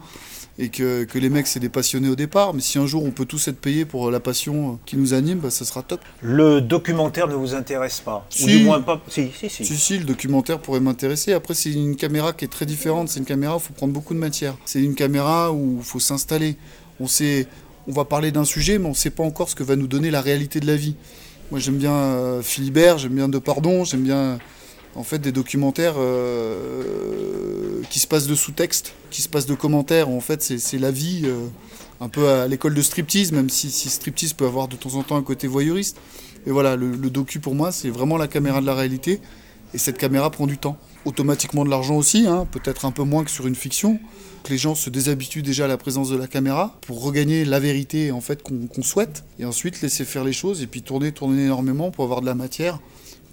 et 0.59 0.71
que, 0.71 1.07
les 1.14 1.31
mecs, 1.31 1.47
c'est 1.47 1.61
des 1.61 1.68
passionnés 1.68 2.09
au 2.09 2.16
départ. 2.16 2.53
Mais 2.55 2.61
si 2.61 2.79
un 2.79 2.87
jour 2.87 3.05
on 3.05 3.11
peut 3.11 3.25
tous 3.25 3.49
être 3.49 3.61
payés 3.61 3.85
pour 3.85 4.11
la 4.11 4.21
passion 4.21 4.73
euh, 4.73 4.77
qui 4.87 4.97
nous 4.97 5.14
anime, 5.14 5.38
bah, 5.38 5.51
ça 5.51 5.64
sera 5.64 5.83
top. 5.83 6.01
Le 6.21 6.61
documentaire 6.61 7.29
ne 7.29 7.35
vous 7.35 7.55
intéresse 7.55 8.01
pas 8.01 8.27
si. 8.29 8.44
Ou 8.44 8.47
du 8.47 8.64
moins 8.64 8.81
pas. 8.81 9.01
Si, 9.09 9.31
si, 9.38 9.49
si. 9.49 9.64
Si, 9.64 9.77
si, 9.77 9.99
le 9.99 10.05
documentaire 10.05 10.59
pourrait 10.59 10.81
m'intéresser. 10.81 11.33
Après, 11.33 11.55
c'est 11.55 11.73
une 11.73 11.97
caméra 11.97 12.33
qui 12.33 12.44
est 12.44 12.49
très 12.49 12.66
différente. 12.66 13.09
C'est 13.09 13.21
une 13.21 13.27
caméra 13.27 13.57
où 13.57 13.59
il 13.59 13.62
faut 13.62 13.75
prendre 13.75 13.92
beaucoup 13.92 14.14
de 14.14 14.18
matière. 14.18 14.57
C'est 14.64 14.83
une 14.83 14.94
caméra 14.94 15.53
où 15.53 15.77
il 15.79 15.85
faut 15.85 16.01
s'installer. 16.01 16.57
On 17.01 17.07
sait 17.07 17.47
on 17.88 17.92
va 17.92 18.05
parler 18.05 18.31
d'un 18.31 18.44
sujet, 18.44 18.79
mais 18.79 18.87
on 18.87 18.90
ne 18.90 18.94
sait 18.94 19.11
pas 19.11 19.23
encore 19.23 19.49
ce 19.49 19.55
que 19.55 19.62
va 19.62 19.75
nous 19.75 19.87
donner 19.87 20.11
la 20.11 20.21
réalité 20.21 20.61
de 20.61 20.66
la 20.66 20.77
vie. 20.77 20.94
Moi, 21.51 21.59
j'aime 21.59 21.79
bien 21.79 21.94
euh, 21.94 22.42
Philibert, 22.42 22.99
j'aime 22.99 23.14
bien 23.14 23.29
De 23.31 23.38
Pardon, 23.38 23.85
j'aime 23.85 24.03
bien 24.03 24.38
en 24.94 25.03
fait 25.03 25.18
des 25.18 25.33
documentaires 25.33 25.94
euh, 25.96 27.83
qui 27.90 27.98
se 27.98 28.07
passent 28.07 28.27
de 28.27 28.35
sous-texte, 28.35 28.94
qui 29.11 29.22
se 29.22 29.29
passent 29.29 29.46
de 29.46 29.55
commentaires. 29.55 30.09
En 30.09 30.20
fait, 30.20 30.42
c'est 30.42 30.79
la 30.79 30.90
vie, 30.90 31.22
euh, 31.24 31.46
un 32.01 32.09
peu 32.09 32.29
à 32.29 32.48
l'école 32.48 32.74
de 32.74 32.83
striptease, 32.83 33.33
même 33.33 33.51
si, 33.51 33.70
striptease 33.70 34.33
peut 34.33 34.46
avoir 34.46 34.68
de 34.68 34.77
temps 34.77 34.94
en 34.94 35.03
temps 35.03 35.16
un 35.16 35.22
côté 35.22 35.46
voyeuriste. 35.46 35.98
Et 36.46 36.51
voilà, 36.51 36.77
le, 36.77 36.90
le 36.92 37.11
docu 37.11 37.40
pour 37.40 37.55
moi, 37.55 37.72
c'est 37.72 37.90
vraiment 37.90 38.16
la 38.16 38.29
caméra 38.29 38.61
de 38.61 38.66
la 38.66 38.74
réalité. 38.74 39.20
Et 39.74 39.79
cette 39.79 39.98
caméra 39.98 40.31
prend 40.31 40.46
du 40.46 40.57
temps. 40.57 40.79
Automatiquement 41.05 41.64
de 41.64 41.70
l'argent 41.70 41.96
aussi, 41.96 42.27
hein, 42.27 42.46
peut-être 42.51 42.85
un 42.85 42.90
peu 42.90 43.03
moins 43.03 43.24
que 43.24 43.31
sur 43.31 43.46
une 43.46 43.55
fiction 43.55 44.01
que 44.42 44.51
les 44.51 44.59
gens 44.59 44.74
se 44.74 44.90
déshabituent 44.90 45.42
déjà 45.42 45.64
à 45.64 45.68
la 45.68 45.77
présence 45.77 46.11
de 46.11 46.16
la 46.16 46.27
caméra 46.27 46.77
pour 46.83 47.03
regagner 47.03 47.44
la 47.44 47.61
vérité 47.61 48.12
en 48.12 48.20
fait 48.20 48.42
qu'on 48.42 48.83
souhaite 48.83 49.24
et 49.38 49.44
ensuite 49.44 49.81
laisser 49.83 50.05
faire 50.05 50.24
les 50.24 50.33
choses 50.33 50.62
et 50.62 50.66
puis 50.66 50.83
tourner, 50.83 51.12
tourner 51.12 51.44
énormément 51.44 51.90
pour 51.90 52.05
avoir 52.05 52.20
de 52.20 52.27
la 52.27 52.35
matière 52.35 52.79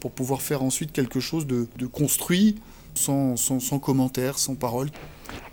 pour 0.06 0.12
pouvoir 0.12 0.44
faire 0.44 0.62
ensuite 0.62 0.92
quelque 0.92 1.20
chose 1.20 1.48
de, 1.48 1.66
construit, 1.88 2.58
sans, 2.94 3.36
sans, 3.38 3.60
sans 3.60 3.80
commentaire, 3.80 4.38
sans 4.38 4.54
parole. 4.54 4.90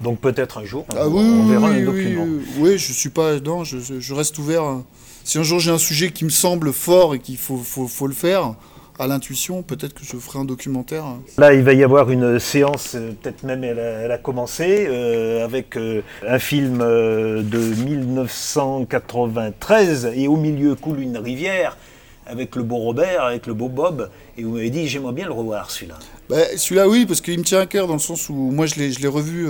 Donc 0.02 0.20
peut-être 0.20 0.58
un 0.58 0.66
jour, 0.66 0.84
ah 0.94 1.08
on, 1.08 1.46
verra 1.46 1.68
un 1.68 1.82
document. 1.82 2.26
Oui, 2.58 2.76
je 2.76 2.92
suis 2.92 3.08
pas, 3.08 3.40
non, 3.40 3.64
je, 3.64 3.78
je 3.78 4.12
reste 4.12 4.36
ouvert. 4.36 4.82
Si 5.24 5.38
un 5.38 5.42
jour 5.42 5.58
j'ai 5.58 5.70
un 5.70 5.78
sujet 5.78 6.10
qui 6.10 6.26
me 6.26 6.30
semble 6.30 6.74
fort 6.74 7.14
et 7.14 7.18
qu'il 7.18 7.38
faut, 7.38 7.56
faut, 7.56 7.88
faut, 7.88 8.06
le 8.06 8.12
faire, 8.12 8.54
à 8.98 9.06
l'intuition, 9.06 9.62
peut-être 9.62 9.94
que 9.94 10.04
je 10.04 10.18
ferai 10.18 10.40
un 10.40 10.44
documentaire. 10.44 11.04
Là, 11.38 11.54
il 11.54 11.62
va 11.62 11.72
y 11.72 11.82
avoir 11.82 12.10
une 12.10 12.38
séance, 12.38 12.94
euh, 12.94 13.12
peut-être 13.22 13.44
même 13.44 13.64
elle 13.64 14.12
a, 14.12 14.18
commencé, 14.18 14.84
euh, 14.86 15.46
avec 15.46 15.78
euh, 15.78 16.02
un 16.28 16.38
film 16.38 16.80
de 16.80 17.58
1993 17.86 20.12
et 20.14 20.28
au 20.28 20.36
milieu 20.36 20.74
coule 20.74 21.00
une 21.00 21.16
rivière 21.16 21.78
avec 22.26 22.56
le 22.56 22.62
beau 22.62 22.76
Robert, 22.76 23.24
avec 23.24 23.46
le 23.46 23.54
beau 23.54 23.68
Bob, 23.68 24.11
et 24.37 24.42
vous 24.44 24.52
m'avez 24.52 24.70
dit 24.70 24.88
j'aimerais 24.88 25.12
bien 25.12 25.26
le 25.26 25.32
revoir 25.32 25.70
celui-là. 25.70 25.98
Bah, 26.28 26.56
celui-là 26.56 26.88
oui, 26.88 27.06
parce 27.06 27.20
qu'il 27.20 27.38
me 27.38 27.44
tient 27.44 27.61
à 27.61 27.66
cœur 27.66 27.87
dans 27.87 27.94
le 27.94 27.98
sens 27.98 28.28
où 28.28 28.35
moi 28.35 28.66
je 28.66 28.76
l'ai 28.76 29.08
revu 29.08 29.46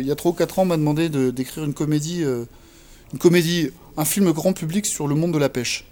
il 0.00 0.06
y 0.06 0.10
a 0.10 0.14
3 0.14 0.32
ou 0.32 0.34
4 0.34 0.58
ans, 0.58 0.62
on 0.62 0.66
m'a 0.66 0.76
demandé 0.76 1.08
d'écrire 1.08 1.64
une 1.64 1.74
comédie, 1.74 2.22
une 2.22 3.18
comédie, 3.18 3.70
un 3.96 4.04
film 4.04 4.32
grand 4.32 4.52
public 4.52 4.86
sur 4.86 5.06
le 5.06 5.14
monde 5.14 5.32
de 5.32 5.38
la 5.38 5.48
pêche. 5.48 5.86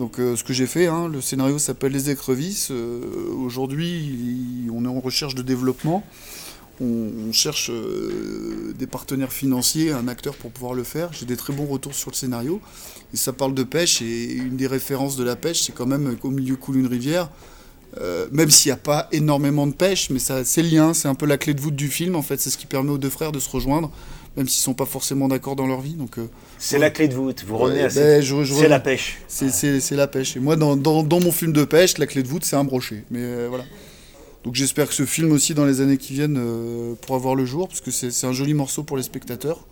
Donc 0.00 0.18
euh, 0.18 0.34
ce 0.34 0.44
que 0.44 0.54
j'ai 0.54 0.66
fait, 0.66 0.86
hein, 0.86 1.08
le 1.08 1.20
scénario 1.20 1.58
s'appelle 1.58 1.92
Les 1.92 2.08
écrevisses. 2.08 2.70
Euh, 2.70 3.02
aujourd'hui, 3.36 4.66
on 4.72 4.84
est 4.86 4.88
en 4.88 4.98
recherche 4.98 5.34
de 5.34 5.42
développement. 5.42 6.02
On, 6.80 7.32
cherche 7.32 7.70
euh, 7.70 8.72
des 8.78 8.86
partenaires 8.86 9.32
financiers, 9.32 9.92
un 9.92 10.08
acteur 10.08 10.34
pour 10.34 10.50
pouvoir 10.50 10.74
le 10.74 10.82
faire. 10.82 11.12
J'ai 11.12 11.26
des 11.26 11.36
très 11.36 11.52
bons 11.52 11.66
retours 11.66 11.94
sur 11.94 12.10
le 12.10 12.16
scénario. 12.16 12.60
Et 13.12 13.16
ça 13.16 13.32
parle 13.32 13.54
de 13.54 13.62
pêche, 13.62 14.02
et 14.02 14.32
une 14.32 14.56
des 14.56 14.66
références 14.66 15.16
de 15.16 15.24
la 15.24 15.36
pêche, 15.36 15.62
c'est 15.62 15.72
quand 15.72 15.86
même 15.86 16.16
qu'au 16.16 16.30
milieu 16.30 16.56
coule 16.56 16.76
une 16.76 16.86
rivière. 16.86 17.28
même 18.32 18.50
s'il 18.50 18.70
n'y 18.70 18.74
a 18.74 18.76
pas 18.76 19.08
énormément 19.12 19.66
de 19.66 19.74
pêche, 19.74 20.10
mais 20.10 20.18
c'est 20.20 20.62
le 20.62 20.68
lien, 20.68 20.94
c'est 20.94 21.08
un 21.08 21.14
peu 21.14 21.26
la 21.26 21.38
clé 21.38 21.54
de 21.54 21.60
voûte 21.60 21.74
du 21.74 21.88
film, 21.88 22.14
en 22.14 22.22
fait, 22.22 22.40
c'est 22.40 22.50
ce 22.50 22.56
qui 22.56 22.66
permet 22.66 22.90
aux 22.90 22.98
deux 22.98 23.10
frères 23.10 23.32
de 23.32 23.40
se 23.40 23.50
rejoindre 23.50 23.90
même 24.36 24.48
s'ils 24.48 24.62
sont 24.62 24.74
pas 24.74 24.86
forcément 24.86 25.28
d'accord 25.28 25.56
dans 25.56 25.66
leur 25.66 25.80
vie. 25.80 25.94
Donc 25.94 26.18
euh, 26.18 26.28
c'est 26.58 26.78
la 26.78 26.90
clé 26.90 27.08
de 27.08 27.14
voûte. 27.14 27.44
Vous 27.46 27.56
revenez 27.56 27.80
à 27.80 27.88
ben, 27.88 28.22
c'est 28.22 28.68
la 28.68 28.80
pêche. 28.80 29.18
C'est 29.28 29.90
la 29.92 30.06
pêche. 30.06 30.36
Et 30.36 30.40
moi, 30.40 30.56
dans, 30.56 30.76
dans, 30.76 31.20
mon 31.20 31.32
film 31.32 31.52
de 31.52 31.64
pêche, 31.64 31.98
la 31.98 32.06
clé 32.06 32.22
de 32.22 32.28
voûte, 32.28 32.44
c'est 32.44 32.56
un 32.56 32.64
brochet. 32.64 33.04
Mais 33.10 33.20
euh, 33.20 33.46
voilà. 33.48 33.64
Donc 34.44 34.54
j'espère 34.54 34.88
que 34.88 34.94
ce 34.94 35.04
film 35.04 35.32
aussi, 35.32 35.54
dans 35.54 35.66
les 35.66 35.80
années 35.80 35.98
qui 35.98 36.14
viennent, 36.14 36.38
euh, 36.38 36.94
pourra 37.02 37.18
voir 37.18 37.34
le 37.34 37.44
jour, 37.44 37.68
parce 37.68 37.80
que 37.80 37.90
c'est 37.90 38.26
un 38.26 38.32
joli 38.32 38.54
morceau 38.54 38.82
pour 38.82 38.96
les 38.96 39.02
spectateurs. 39.02 39.66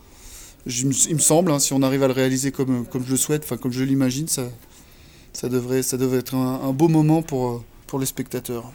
il 0.66 0.86
me 0.86 1.18
semble, 1.20 1.50
hein, 1.50 1.58
si 1.58 1.72
on 1.72 1.82
arrive 1.82 2.02
à 2.02 2.08
le 2.08 2.12
réaliser 2.12 2.52
comme, 2.52 2.86
comme 2.86 3.04
je 3.04 3.10
le 3.10 3.16
souhaite, 3.16 3.44
enfin 3.44 3.56
comme 3.56 3.72
je 3.72 3.82
l'imagine, 3.82 4.28
ça, 4.28 4.44
ça, 5.32 5.48
devrait, 5.48 5.82
ça 5.82 5.96
devrait 5.96 6.18
être 6.18 6.34
un, 6.34 6.72
beau 6.72 6.88
moment 6.88 7.22
pour, 7.22 7.64
pour 7.86 7.98
les 7.98 8.06
spectateurs. 8.06 8.70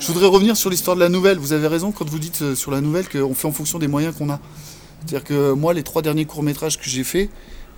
Je 0.00 0.06
voudrais 0.08 0.26
revenir 0.26 0.56
sur 0.56 0.68
l'histoire 0.68 0.96
de 0.96 1.00
la 1.00 1.08
nouvelle. 1.08 1.38
Vous 1.38 1.52
avez 1.52 1.68
raison 1.68 1.92
quand 1.92 2.08
vous 2.08 2.18
dites 2.18 2.54
sur 2.54 2.72
la 2.72 2.80
nouvelle 2.80 3.08
qu'on 3.08 3.34
fait 3.34 3.46
en 3.46 3.52
fonction 3.52 3.78
des 3.78 3.88
moyens 3.88 4.16
qu'on 4.16 4.30
a. 4.30 4.40
C'est-à-dire 5.00 5.24
que 5.24 5.52
moi, 5.52 5.74
les 5.74 5.84
trois 5.84 6.02
derniers 6.02 6.24
courts-métrages 6.24 6.78
que 6.78 6.88
j'ai 6.88 7.04
faits, 7.04 7.30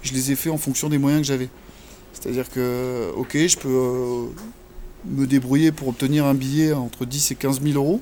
je 0.02 0.14
les 0.14 0.32
ai 0.32 0.36
faits 0.36 0.52
en 0.52 0.58
fonction 0.58 0.88
des 0.88 0.96
moyens 0.96 1.20
que 1.22 1.26
j'avais. 1.26 1.50
C'est-à-dire 2.14 2.50
que, 2.50 3.12
ok, 3.16 3.36
je 3.36 3.56
peux 3.58 3.68
euh, 3.68 4.26
me 5.06 5.26
débrouiller 5.26 5.72
pour 5.72 5.88
obtenir 5.88 6.24
un 6.26 6.34
billet 6.34 6.72
entre 6.72 7.04
10 7.04 7.32
et 7.32 7.34
15 7.34 7.62
000 7.62 7.74
euros 7.74 8.00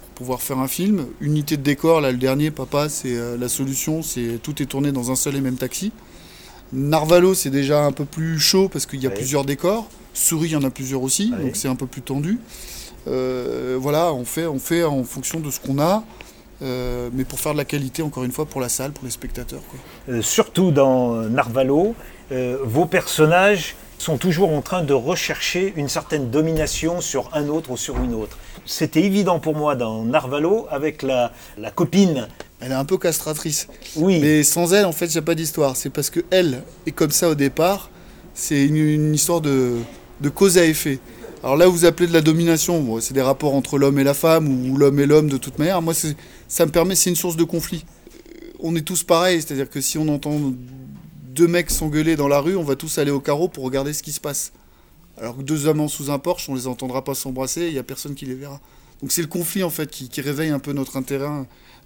pour 0.00 0.10
pouvoir 0.14 0.42
faire 0.42 0.58
un 0.58 0.68
film. 0.68 1.06
Unité 1.20 1.56
de 1.56 1.62
décor, 1.62 2.00
là, 2.00 2.12
le 2.12 2.18
dernier, 2.18 2.50
papa, 2.50 2.88
c'est 2.88 3.16
euh, 3.16 3.36
la 3.36 3.48
solution, 3.48 4.02
c'est 4.02 4.38
tout 4.42 4.62
est 4.62 4.66
tourné 4.66 4.92
dans 4.92 5.10
un 5.10 5.16
seul 5.16 5.36
et 5.36 5.40
même 5.40 5.56
taxi. 5.56 5.92
Narvalo, 6.72 7.34
c'est 7.34 7.50
déjà 7.50 7.84
un 7.84 7.92
peu 7.92 8.04
plus 8.04 8.38
chaud 8.38 8.68
parce 8.68 8.86
qu'il 8.86 9.02
y 9.02 9.06
a 9.06 9.10
plusieurs 9.10 9.44
décors. 9.44 9.88
Souris, 10.14 10.48
il 10.48 10.52
y 10.52 10.56
en 10.56 10.64
a 10.64 10.70
plusieurs 10.70 11.02
aussi, 11.02 11.30
donc 11.30 11.54
c'est 11.54 11.68
un 11.68 11.74
peu 11.74 11.86
plus 11.86 12.02
tendu. 12.02 12.38
Euh, 13.08 13.76
voilà, 13.80 14.12
on 14.12 14.24
fait, 14.24 14.46
on 14.46 14.58
fait 14.58 14.84
en 14.84 15.04
fonction 15.04 15.40
de 15.40 15.50
ce 15.50 15.60
qu'on 15.60 15.78
a. 15.78 16.04
Euh, 16.62 17.10
mais 17.12 17.24
pour 17.24 17.40
faire 17.40 17.52
de 17.52 17.58
la 17.58 17.64
qualité, 17.64 18.02
encore 18.02 18.24
une 18.24 18.32
fois, 18.32 18.46
pour 18.46 18.60
la 18.60 18.68
salle, 18.68 18.92
pour 18.92 19.04
les 19.04 19.10
spectateurs. 19.10 19.62
Euh, 20.08 20.22
surtout 20.22 20.70
dans 20.70 21.14
Narvalo, 21.28 21.94
euh, 22.30 22.58
vos 22.62 22.86
personnages 22.86 23.74
sont 24.02 24.18
toujours 24.18 24.50
en 24.50 24.62
train 24.62 24.82
de 24.82 24.92
rechercher 24.92 25.72
une 25.76 25.88
certaine 25.88 26.28
domination 26.28 27.00
sur 27.00 27.30
un 27.34 27.48
autre 27.48 27.70
ou 27.70 27.76
sur 27.76 27.98
une 28.02 28.14
autre. 28.14 28.36
C'était 28.66 29.02
évident 29.02 29.38
pour 29.38 29.54
moi 29.54 29.76
dans 29.76 30.04
Narvalo 30.04 30.66
avec 30.70 31.02
la, 31.02 31.32
la 31.56 31.70
copine. 31.70 32.26
Elle 32.60 32.72
est 32.72 32.74
un 32.74 32.84
peu 32.84 32.98
castratrice. 32.98 33.68
Oui. 33.94 34.18
Mais 34.20 34.42
sans 34.42 34.74
elle, 34.74 34.86
en 34.86 34.92
fait, 34.92 35.16
a 35.16 35.22
pas 35.22 35.36
d'histoire. 35.36 35.76
C'est 35.76 35.90
parce 35.90 36.10
qu'elle 36.10 36.64
est 36.84 36.90
comme 36.90 37.12
ça 37.12 37.28
au 37.28 37.36
départ. 37.36 37.90
C'est 38.34 38.64
une, 38.64 39.14
histoire 39.14 39.40
de, 39.40 39.76
de 40.20 40.28
cause 40.28 40.58
à 40.58 40.64
effet. 40.64 40.98
Alors 41.44 41.56
là, 41.56 41.68
vous 41.68 41.84
appelez 41.84 42.08
de 42.08 42.12
la 42.12 42.22
domination, 42.22 43.00
c'est 43.00 43.14
des 43.14 43.22
rapports 43.22 43.54
entre 43.54 43.78
l'homme 43.78 44.00
et 44.00 44.04
la 44.04 44.14
femme, 44.14 44.70
ou 44.70 44.76
l'homme 44.76 44.98
et 44.98 45.06
l'homme 45.06 45.28
de 45.28 45.36
toute 45.36 45.60
manière. 45.60 45.80
Moi, 45.80 45.94
ça 46.48 46.66
me 46.66 46.70
permet, 46.72 46.96
c'est 46.96 47.10
une 47.10 47.16
source 47.16 47.36
de 47.36 47.44
conflit. 47.44 47.84
Euh, 48.16 48.48
on 48.60 48.74
est 48.74 48.82
tous 48.82 49.04
pareils, 49.04 49.42
c'est-à-dire 49.42 49.70
que 49.70 49.80
si 49.80 49.98
on 49.98 50.08
entend 50.08 50.52
deux 51.32 51.48
mecs 51.48 51.70
s'engueuler 51.70 52.16
dans 52.16 52.28
la 52.28 52.40
rue, 52.40 52.56
on 52.56 52.62
va 52.62 52.76
tous 52.76 52.98
aller 52.98 53.10
au 53.10 53.20
carreau 53.20 53.48
pour 53.48 53.64
regarder 53.64 53.92
ce 53.92 54.02
qui 54.02 54.12
se 54.12 54.20
passe. 54.20 54.52
Alors 55.18 55.36
que 55.36 55.42
deux 55.42 55.68
amants 55.68 55.88
sous 55.88 56.10
un 56.10 56.18
porche, 56.18 56.48
on 56.48 56.54
les 56.54 56.66
entendra 56.66 57.04
pas 57.04 57.14
s'embrasser, 57.14 57.66
il 57.66 57.72
n'y 57.72 57.78
a 57.78 57.82
personne 57.82 58.14
qui 58.14 58.26
les 58.26 58.34
verra. 58.34 58.60
Donc 59.00 59.12
c'est 59.12 59.22
le 59.22 59.28
conflit 59.28 59.62
en 59.62 59.70
fait 59.70 59.90
qui, 59.90 60.20
réveille 60.20 60.50
un 60.50 60.58
peu 60.58 60.72
notre 60.72 60.96
intérêt, 60.96 61.28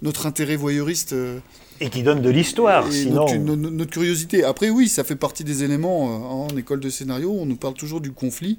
notre 0.02 0.26
intérêt 0.26 0.56
voyeuriste. 0.56 1.12
Euh, 1.12 1.38
et 1.80 1.90
qui 1.90 2.02
donne 2.02 2.22
de 2.22 2.30
l'histoire, 2.30 2.90
sinon. 2.90 3.26
Notre, 3.38 3.70
notre, 3.70 3.90
curiosité. 3.90 4.44
Après, 4.44 4.70
oui, 4.70 4.88
ça 4.88 5.04
fait 5.04 5.16
partie 5.16 5.44
des 5.44 5.62
éléments 5.62 6.08
euh, 6.08 6.52
en 6.52 6.56
école 6.56 6.80
de 6.80 6.90
scénario. 6.90 7.32
On 7.32 7.46
nous 7.46 7.56
parle 7.56 7.74
toujours 7.74 8.00
du 8.00 8.12
conflit. 8.12 8.58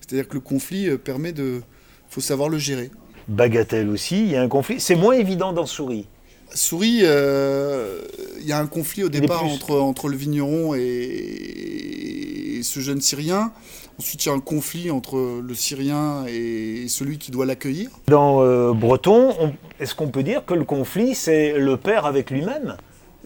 C'est-à-dire 0.00 0.28
que 0.28 0.34
le 0.34 0.40
conflit 0.40 0.88
euh, 0.88 0.98
permet 0.98 1.32
de. 1.32 1.62
faut 2.08 2.20
savoir 2.20 2.48
le 2.48 2.58
gérer. 2.58 2.90
Bagatelle 3.28 3.88
aussi, 3.88 4.22
il 4.22 4.30
y 4.30 4.36
a 4.36 4.42
un 4.42 4.48
conflit. 4.48 4.80
C'est 4.80 4.96
moins 4.96 5.14
évident 5.14 5.52
dans 5.52 5.66
Souris. 5.66 6.06
Souris, 6.52 7.00
euh, 7.02 8.00
il 8.40 8.46
y 8.46 8.52
a 8.52 8.58
un 8.58 8.66
conflit 8.66 9.04
au 9.04 9.08
départ 9.08 9.44
entre, 9.44 9.78
entre 9.78 10.08
le 10.08 10.16
vigneron 10.16 10.74
et, 10.74 12.60
ce 12.62 12.80
jeune 12.80 13.00
Syrien. 13.00 13.52
Ensuite, 13.98 14.24
il 14.24 14.28
y 14.28 14.30
a 14.32 14.34
un 14.34 14.40
conflit 14.40 14.90
entre 14.90 15.40
le 15.40 15.54
Syrien 15.54 16.24
et 16.26 16.86
celui 16.88 17.18
qui 17.18 17.30
doit 17.30 17.46
l'accueillir. 17.46 17.90
Dans 18.08 18.42
euh, 18.42 18.72
Breton, 18.72 19.54
est-ce 19.78 19.94
qu'on 19.94 20.08
peut 20.08 20.22
dire 20.22 20.44
que 20.44 20.54
le 20.54 20.64
conflit, 20.64 21.14
c'est 21.14 21.58
le 21.58 21.76
père 21.76 22.06
avec 22.06 22.30
lui-même? 22.30 22.76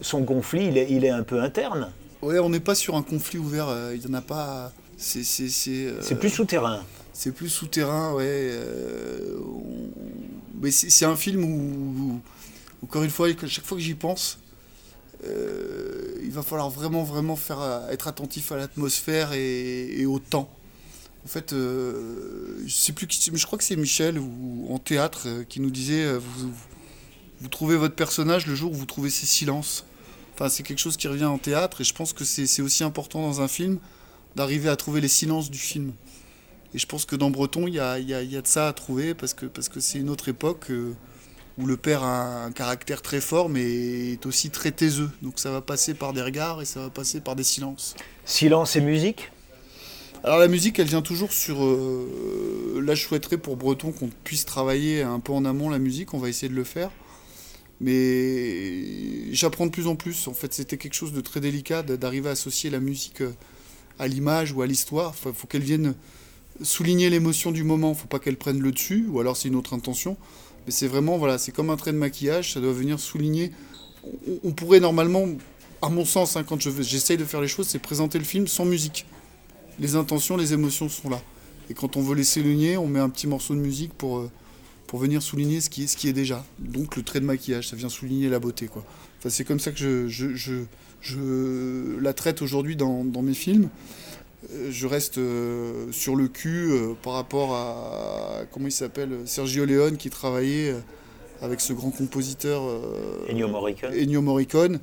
Son 0.01 0.23
conflit, 0.23 0.67
il 0.67 0.77
est, 0.77 0.87
il 0.89 1.05
est 1.05 1.09
un 1.09 1.23
peu 1.23 1.41
interne? 1.41 1.91
Oui, 2.21 2.37
on 2.39 2.49
n'est 2.49 2.59
pas 2.59 2.75
sur 2.75 2.95
un 2.95 3.01
conflit 3.01 3.39
ouvert. 3.39 3.67
Il 3.93 3.99
n'y 3.99 4.07
en 4.07 4.17
a 4.17 4.21
pas. 4.21 4.71
Euh, 4.99 5.99
c'est 6.01 6.19
plus 6.19 6.29
souterrain. 6.29 6.81
C'est 7.13 7.31
plus 7.31 7.49
souterrain, 7.49 8.13
ouais. 8.13 8.25
Euh, 8.27 9.37
mais 10.61 10.71
c'est 10.71 11.05
un 11.05 11.15
film 11.15 11.43
où, 11.43 12.19
encore 12.83 13.03
une 13.03 13.09
fois, 13.09 13.27
chaque 13.47 13.65
fois 13.65 13.77
que 13.77 13.83
j'y 13.83 13.95
pense, 13.95 14.39
euh, 15.25 16.17
il 16.23 16.31
va 16.31 16.43
falloir 16.43 16.69
vraiment, 16.69 17.03
vraiment 17.03 17.35
faire, 17.35 17.87
être 17.91 18.07
attentif 18.07 18.51
à 18.51 18.57
l'atmosphère 18.57 19.33
et, 19.33 20.05
au 20.05 20.19
temps. 20.19 20.49
En 21.25 21.27
fait, 21.27 21.51
je 21.51 22.67
sais 22.67 22.93
plus 22.93 23.05
qui, 23.05 23.31
je 23.33 23.45
crois 23.45 23.57
que 23.57 23.63
c'est 23.63 23.75
Michel 23.75 24.19
en 24.69 24.79
théâtre 24.79 25.27
qui 25.49 25.59
nous 25.59 25.69
disait 25.69 26.17
vous, 26.17 27.49
trouvez 27.49 27.75
votre 27.75 27.95
personnage 27.95 28.47
le 28.47 28.55
jour 28.55 28.71
où 28.71 28.75
vous 28.75 28.85
trouvez 28.85 29.09
ses 29.09 29.25
silences. 29.25 29.83
Enfin, 30.33 30.47
c'est 30.47 30.63
quelque 30.63 30.79
chose 30.79 30.95
qui 30.95 31.09
revient 31.09 31.25
en 31.25 31.37
théâtre 31.37 31.81
et 31.81 31.83
je 31.83 31.93
pense 31.93 32.13
que 32.13 32.23
c'est 32.23 32.61
aussi 32.61 32.85
important 32.85 33.21
dans 33.21 33.41
un 33.41 33.49
film 33.49 33.79
d'arriver 34.37 34.69
à 34.69 34.77
trouver 34.77 35.01
les 35.01 35.09
silences 35.09 35.51
du 35.51 35.57
film. 35.57 35.91
Et 36.73 36.77
je 36.77 36.85
pense 36.85 37.05
que 37.05 37.15
dans 37.15 37.31
Breton, 37.31 37.67
il 37.67 37.73
y 37.73 37.79
a, 37.79 37.97
de 37.99 38.47
ça 38.47 38.67
à 38.67 38.73
trouver 38.73 39.13
parce 39.13 39.33
que 39.33 39.45
parce 39.47 39.69
que 39.69 39.79
c'est 39.79 39.99
une 39.99 40.09
autre 40.09 40.29
époque 40.29 40.69
euh, 40.69 40.93
où 41.59 41.65
le 41.65 41.77
père 41.77 42.03
a 42.03 42.45
un 42.45 42.51
caractère 42.51 43.01
très 43.01 43.21
fort 43.21 43.49
mais 43.49 44.13
est 44.13 44.25
aussi 44.25 44.49
très 44.49 44.71
taiseux. 44.71 45.09
Donc 45.21 45.39
ça 45.39 45.51
va 45.51 45.61
passer 45.61 45.93
par 45.93 46.13
des 46.13 46.21
regards 46.21 46.61
et 46.61 46.65
ça 46.65 46.81
va 46.81 46.89
passer 46.89 47.19
par 47.19 47.35
des 47.35 47.43
silences. 47.43 47.95
Silence 48.25 48.75
et 48.75 48.81
musique 48.81 49.31
alors 50.21 50.37
la 50.37 50.49
musique, 50.49 50.77
elle 50.79 50.87
vient 50.87 51.01
toujours 51.01 51.31
sur... 51.31 51.63
Euh, 51.63 52.81
là, 52.83 52.93
je 52.93 53.03
souhaiterais 53.05 53.37
pour 53.37 53.55
Breton 53.55 53.93
qu'on 53.93 54.09
puisse 54.25 54.45
travailler 54.45 55.01
un 55.01 55.21
peu 55.21 55.31
en 55.31 55.45
amont 55.45 55.69
la 55.69 55.79
musique, 55.79 56.13
on 56.13 56.17
va 56.17 56.27
essayer 56.27 56.49
de 56.49 56.55
le 56.55 56.65
faire. 56.65 56.91
Mais 57.79 59.31
j'apprends 59.33 59.65
de 59.65 59.71
plus 59.71 59.87
en 59.87 59.95
plus. 59.95 60.27
En 60.27 60.33
fait, 60.33 60.53
c'était 60.53 60.77
quelque 60.77 60.93
chose 60.93 61.13
de 61.13 61.21
très 61.21 61.39
délicat 61.39 61.83
d'arriver 61.83 62.27
à 62.27 62.33
associer 62.33 62.69
la 62.69 62.81
musique 62.81 63.21
euh, 63.21 63.31
à 63.97 64.07
l'image 64.09 64.51
ou 64.51 64.61
à 64.61 64.67
l'histoire. 64.67 65.13
Il 65.25 65.33
faut, 65.33 65.47
qu'elle 65.47 65.63
vienne 65.63 65.95
souligner 66.61 67.09
l'émotion 67.09 67.51
du 67.53 67.63
moment. 67.63 67.91
Il 67.91 67.97
faut 67.97 68.07
pas 68.07 68.19
qu'elle 68.19 68.37
prenne 68.37 68.59
le 68.59 68.73
dessus, 68.73 69.05
ou 69.09 69.21
alors 69.21 69.37
c'est 69.37 69.47
une 69.47 69.55
autre 69.55 69.73
intention. 69.73 70.17
Mais 70.65 70.71
c'est 70.71 70.87
vraiment, 70.87 71.17
voilà, 71.17 71.37
c'est 71.37 71.51
comme 71.51 71.69
un 71.69 71.77
trait 71.77 71.91
de 71.91 71.97
maquillage, 71.97 72.53
ça 72.53 72.59
doit 72.59 72.73
venir 72.73 72.99
souligner. 72.99 73.51
On, 74.43 74.51
pourrait 74.51 74.79
normalement, 74.79 75.27
à 75.81 75.89
mon 75.89 76.05
sens, 76.05 76.35
hein, 76.35 76.43
quand 76.43 76.59
j'essaye 76.61 77.17
de 77.17 77.25
faire 77.25 77.41
les 77.41 77.47
choses, 77.47 77.67
c'est 77.67 77.79
présenter 77.79 78.17
le 78.17 78.25
film 78.25 78.47
sans 78.47 78.65
musique. 78.65 79.05
Les 79.79 79.95
intentions, 79.95 80.37
les 80.37 80.53
émotions 80.53 80.89
sont 80.89 81.09
là. 81.09 81.21
Et 81.69 81.73
quand 81.73 81.97
on 81.97 82.01
veut 82.01 82.15
les 82.15 82.23
souligner, 82.23 82.77
on 82.77 82.87
met 82.87 82.99
un 82.99 83.09
petit 83.09 83.27
morceau 83.27 83.53
de 83.53 83.59
musique 83.59 83.93
pour, 83.93 84.19
euh, 84.19 84.31
pour 84.87 84.99
venir 84.99 85.21
souligner 85.21 85.61
ce 85.61 85.69
qui, 85.69 85.83
est, 85.83 85.87
ce 85.87 85.95
qui 85.95 86.07
est 86.07 86.13
déjà. 86.13 86.43
Donc 86.57 86.95
le 86.95 87.03
trait 87.03 87.19
de 87.19 87.25
maquillage, 87.25 87.67
ça 87.67 87.75
vient 87.75 87.89
souligner 87.89 88.27
la 88.29 88.39
beauté. 88.39 88.67
Quoi. 88.67 88.83
Enfin, 89.19 89.29
c'est 89.29 89.43
comme 89.43 89.59
ça 89.59 89.71
que 89.71 89.77
je, 89.77 90.07
je, 90.07 90.33
je, 90.33 90.63
je 91.01 91.99
la 91.99 92.13
traite 92.13 92.41
aujourd'hui 92.41 92.75
dans, 92.75 93.03
dans, 93.03 93.21
mes 93.21 93.33
films. 93.33 93.69
Euh, 94.51 94.71
je 94.71 94.87
reste 94.87 95.17
euh, 95.17 95.91
sur 95.91 96.15
le 96.15 96.27
cul 96.27 96.71
euh, 96.71 96.93
par 97.01 97.13
rapport 97.13 97.53
à 97.53 98.43
comment 98.51 98.67
il 98.67 98.71
s'appelle 98.71 99.09
Sergio 99.25 99.65
Leone 99.65 99.97
qui 99.97 100.09
travaillait 100.09 100.75
avec 101.41 101.61
ce 101.61 101.73
grand 101.73 101.91
compositeur 101.91 102.63
Ennio 103.29 103.47
Morricone. 103.47 103.93
Ennio 103.93 104.21
Morricone 104.21 104.79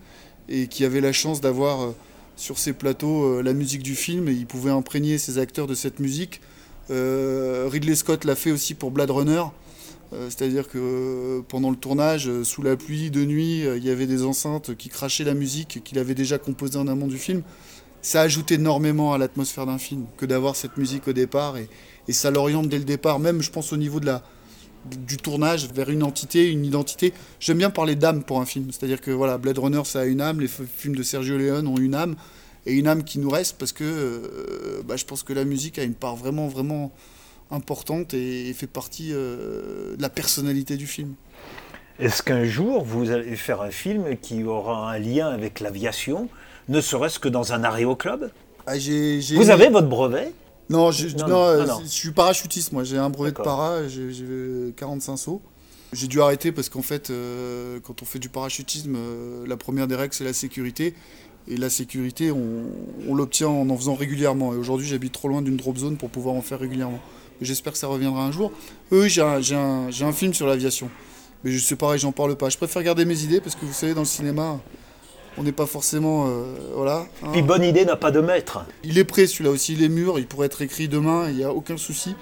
et 0.48 0.66
qui 0.68 0.84
avait 0.84 1.00
la 1.00 1.12
chance 1.12 1.40
d'avoir 1.40 1.92
sur 2.36 2.58
ses 2.58 2.72
plateaux 2.72 3.42
la 3.42 3.52
musique 3.52 3.82
du 3.82 3.94
film 3.94 4.28
et 4.28 4.32
il 4.32 4.46
pouvait 4.46 4.70
imprégner 4.70 5.18
ses 5.18 5.38
acteurs 5.38 5.66
de 5.66 5.74
cette 5.74 6.00
musique. 6.00 6.40
Ridley 6.88 7.94
Scott 7.94 8.24
l'a 8.24 8.36
fait 8.36 8.52
aussi 8.52 8.74
pour 8.74 8.90
Blade 8.90 9.10
Runner. 9.10 9.42
C'est-à-dire 10.12 10.68
que 10.68 11.42
pendant 11.48 11.68
le 11.68 11.76
tournage, 11.76 12.30
sous 12.42 12.62
la 12.62 12.76
pluie, 12.76 13.10
de 13.10 13.24
nuit, 13.24 13.64
il 13.76 13.84
y 13.84 13.90
avait 13.90 14.06
des 14.06 14.24
enceintes 14.24 14.74
qui 14.76 14.88
crachaient 14.88 15.24
la 15.24 15.34
musique 15.34 15.82
qu'il 15.84 15.98
avait 15.98 16.14
déjà 16.14 16.38
composée 16.38 16.78
en 16.78 16.86
amont 16.86 17.08
du 17.08 17.18
film 17.18 17.42
ça 18.06 18.20
ajoute 18.20 18.52
énormément 18.52 19.14
à 19.14 19.18
l'atmosphère 19.18 19.66
d'un 19.66 19.78
film 19.78 20.06
que 20.16 20.26
d'avoir 20.26 20.54
cette 20.54 20.76
musique 20.76 21.08
au 21.08 21.12
départ 21.12 21.56
et, 21.56 21.68
ça 22.12 22.30
l'oriente 22.30 22.68
dès 22.68 22.78
le 22.78 22.84
départ, 22.84 23.18
même 23.18 23.42
je 23.42 23.50
pense 23.50 23.72
au 23.72 23.76
niveau 23.76 23.98
de 23.98 24.06
la, 24.06 24.22
du 24.84 25.16
tournage 25.16 25.68
vers 25.74 25.90
une 25.90 26.04
entité, 26.04 26.48
une 26.48 26.64
identité. 26.64 27.12
J'aime 27.40 27.58
bien 27.58 27.70
parler 27.70 27.96
d'âme 27.96 28.22
pour 28.22 28.40
un 28.40 28.46
film, 28.46 28.70
c'est-à-dire 28.70 29.00
que 29.00 29.10
voilà, 29.10 29.38
Blade 29.38 29.58
Runner 29.58 29.82
ça 29.84 30.02
a 30.02 30.04
une 30.04 30.20
âme, 30.20 30.40
les 30.40 30.46
films 30.46 30.94
de 30.94 31.02
Sergio 31.02 31.36
Leone 31.36 31.66
ont 31.66 31.78
une 31.78 31.96
âme 31.96 32.14
et 32.64 32.74
une 32.74 32.86
âme 32.86 33.02
qui 33.02 33.18
nous 33.18 33.28
reste 33.28 33.58
parce 33.58 33.72
que 33.72 33.82
euh, 33.82 34.82
bah, 34.84 34.94
je 34.94 35.04
pense 35.04 35.24
que 35.24 35.32
la 35.32 35.44
musique 35.44 35.80
a 35.80 35.82
une 35.82 35.94
part 35.94 36.14
vraiment 36.14 36.46
vraiment 36.46 36.92
importante 37.50 38.14
et, 38.14 38.52
fait 38.52 38.68
partie 38.68 39.08
euh, 39.12 39.96
de 39.96 40.02
la 40.02 40.10
personnalité 40.10 40.76
du 40.76 40.86
film. 40.86 41.14
Est-ce 41.98 42.22
qu'un 42.22 42.44
jour 42.44 42.84
vous 42.84 43.10
allez 43.10 43.34
faire 43.34 43.62
un 43.62 43.72
film 43.72 44.16
qui 44.22 44.44
aura 44.44 44.92
un 44.92 44.98
lien 45.00 45.26
avec 45.26 45.58
l'aviation? 45.58 46.28
Ne 46.68 46.80
serait-ce 46.80 47.18
que 47.18 47.28
dans 47.28 47.52
un 47.52 47.64
aéro-club 47.64 48.30
ah, 48.66 48.74
Vous 48.76 49.50
avez 49.50 49.68
votre 49.68 49.88
brevet 49.88 50.32
non, 50.68 50.90
je, 50.90 51.06
euh, 51.06 51.66
je 51.82 51.88
suis 51.88 52.10
parachutiste, 52.10 52.72
moi. 52.72 52.82
J'ai 52.82 52.98
un 52.98 53.08
brevet 53.08 53.30
de 53.30 53.36
para, 53.36 53.86
j'ai 53.88 54.72
45 54.76 55.16
sauts. 55.16 55.42
J'ai 55.92 56.08
dû 56.08 56.20
arrêter 56.20 56.50
parce 56.50 56.68
qu'en 56.68 56.82
fait, 56.82 57.10
euh, 57.10 57.78
quand 57.82 58.02
on 58.02 58.04
fait 58.04 58.18
du 58.18 58.28
parachutisme, 58.28 58.96
euh, 58.96 59.46
la 59.46 59.56
première 59.56 59.86
des 59.86 59.94
règles, 59.94 60.12
c'est 60.12 60.24
la 60.24 60.32
sécurité. 60.32 60.94
Et 61.48 61.56
la 61.56 61.70
sécurité, 61.70 62.32
on, 62.32 63.14
l'obtient 63.14 63.48
en 63.48 63.70
en 63.70 63.76
faisant 63.76 63.94
régulièrement. 63.94 64.52
Et 64.52 64.56
aujourd'hui, 64.56 64.88
j'habite 64.88 65.12
trop 65.12 65.28
loin 65.28 65.42
d'une 65.42 65.56
drop 65.56 65.76
zone 65.76 65.96
pour 65.96 66.10
pouvoir 66.10 66.34
en 66.34 66.42
faire 66.42 66.58
régulièrement. 66.58 66.98
J'espère 67.40 67.72
que 67.74 67.78
ça 67.78 67.86
reviendra 67.86 68.24
un 68.24 68.32
jour. 68.32 68.50
Eux, 68.90 69.06
j'ai 69.06 69.22
un, 69.22 69.40
un, 70.00 70.12
film 70.12 70.34
sur 70.34 70.48
l'aviation. 70.48 70.90
Mais 71.44 71.52
je 71.52 71.64
sais 71.64 71.76
pareil, 71.76 72.00
j'en 72.00 72.10
parle 72.10 72.34
pas. 72.34 72.48
Je 72.48 72.56
préfère 72.56 72.82
garder 72.82 73.04
mes 73.04 73.22
idées 73.22 73.40
parce 73.40 73.54
que 73.54 73.64
vous 73.64 73.72
savez, 73.72 73.94
dans 73.94 74.00
le 74.00 74.06
cinéma, 74.06 74.58
on 75.38 75.42
n'est 75.42 75.52
pas 75.52 75.66
forcément. 75.66 76.26
Euh, 76.26 76.44
voilà. 76.74 77.06
Hein. 77.22 77.28
Puis 77.32 77.42
bonne 77.42 77.62
idée 77.62 77.84
n'a 77.84 77.96
pas 77.96 78.10
de 78.10 78.20
maître. 78.20 78.64
Il 78.84 78.98
est 78.98 79.04
prêt 79.04 79.26
celui-là 79.26 79.50
aussi, 79.50 79.74
il 79.74 79.82
est 79.82 79.88
mûr, 79.88 80.18
il 80.18 80.26
pourrait 80.26 80.46
être 80.46 80.62
écrit 80.62 80.88
demain, 80.88 81.28
il 81.28 81.36
n'y 81.36 81.44
a 81.44 81.52
aucun 81.52 81.76
souci. 81.76 82.14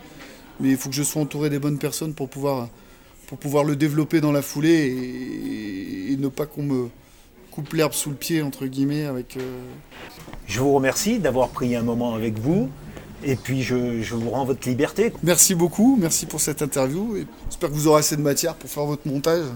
Mais 0.60 0.70
il 0.70 0.76
faut 0.76 0.88
que 0.88 0.94
je 0.94 1.02
sois 1.02 1.22
entouré 1.22 1.50
des 1.50 1.58
bonnes 1.58 1.78
personnes 1.78 2.14
pour 2.14 2.28
pouvoir, 2.28 2.68
pour 3.26 3.38
pouvoir 3.38 3.64
le 3.64 3.76
développer 3.76 4.20
dans 4.20 4.32
la 4.32 4.42
foulée 4.42 6.10
et, 6.10 6.16
ne 6.16 6.28
pas 6.28 6.46
qu'on 6.46 6.62
me 6.62 6.88
coupe 7.50 7.72
l'herbe 7.74 7.92
sous 7.92 8.08
le 8.08 8.16
pied, 8.16 8.40
entre 8.40 8.66
guillemets. 8.66 9.04
avec. 9.04 9.36
Euh, 9.36 9.60
je 10.46 10.60
vous 10.60 10.72
remercie 10.72 11.18
d'avoir 11.18 11.48
pris 11.48 11.74
un 11.76 11.82
moment 11.82 12.14
avec 12.14 12.38
vous. 12.38 12.70
Et 13.26 13.36
puis 13.36 13.62
je, 13.62 14.02
je, 14.02 14.14
vous 14.14 14.30
rends 14.30 14.44
votre 14.44 14.68
liberté. 14.68 15.12
Merci 15.22 15.54
beaucoup, 15.54 15.96
merci 16.00 16.26
pour 16.26 16.40
cette 16.40 16.62
interview. 16.62 17.16
J'espère 17.48 17.70
que 17.70 17.74
vous 17.74 17.88
aurez 17.88 18.00
assez 18.00 18.16
de 18.16 18.22
matière 18.22 18.54
pour 18.54 18.70
faire 18.70 18.84
votre 18.84 19.08
montage. 19.08 19.46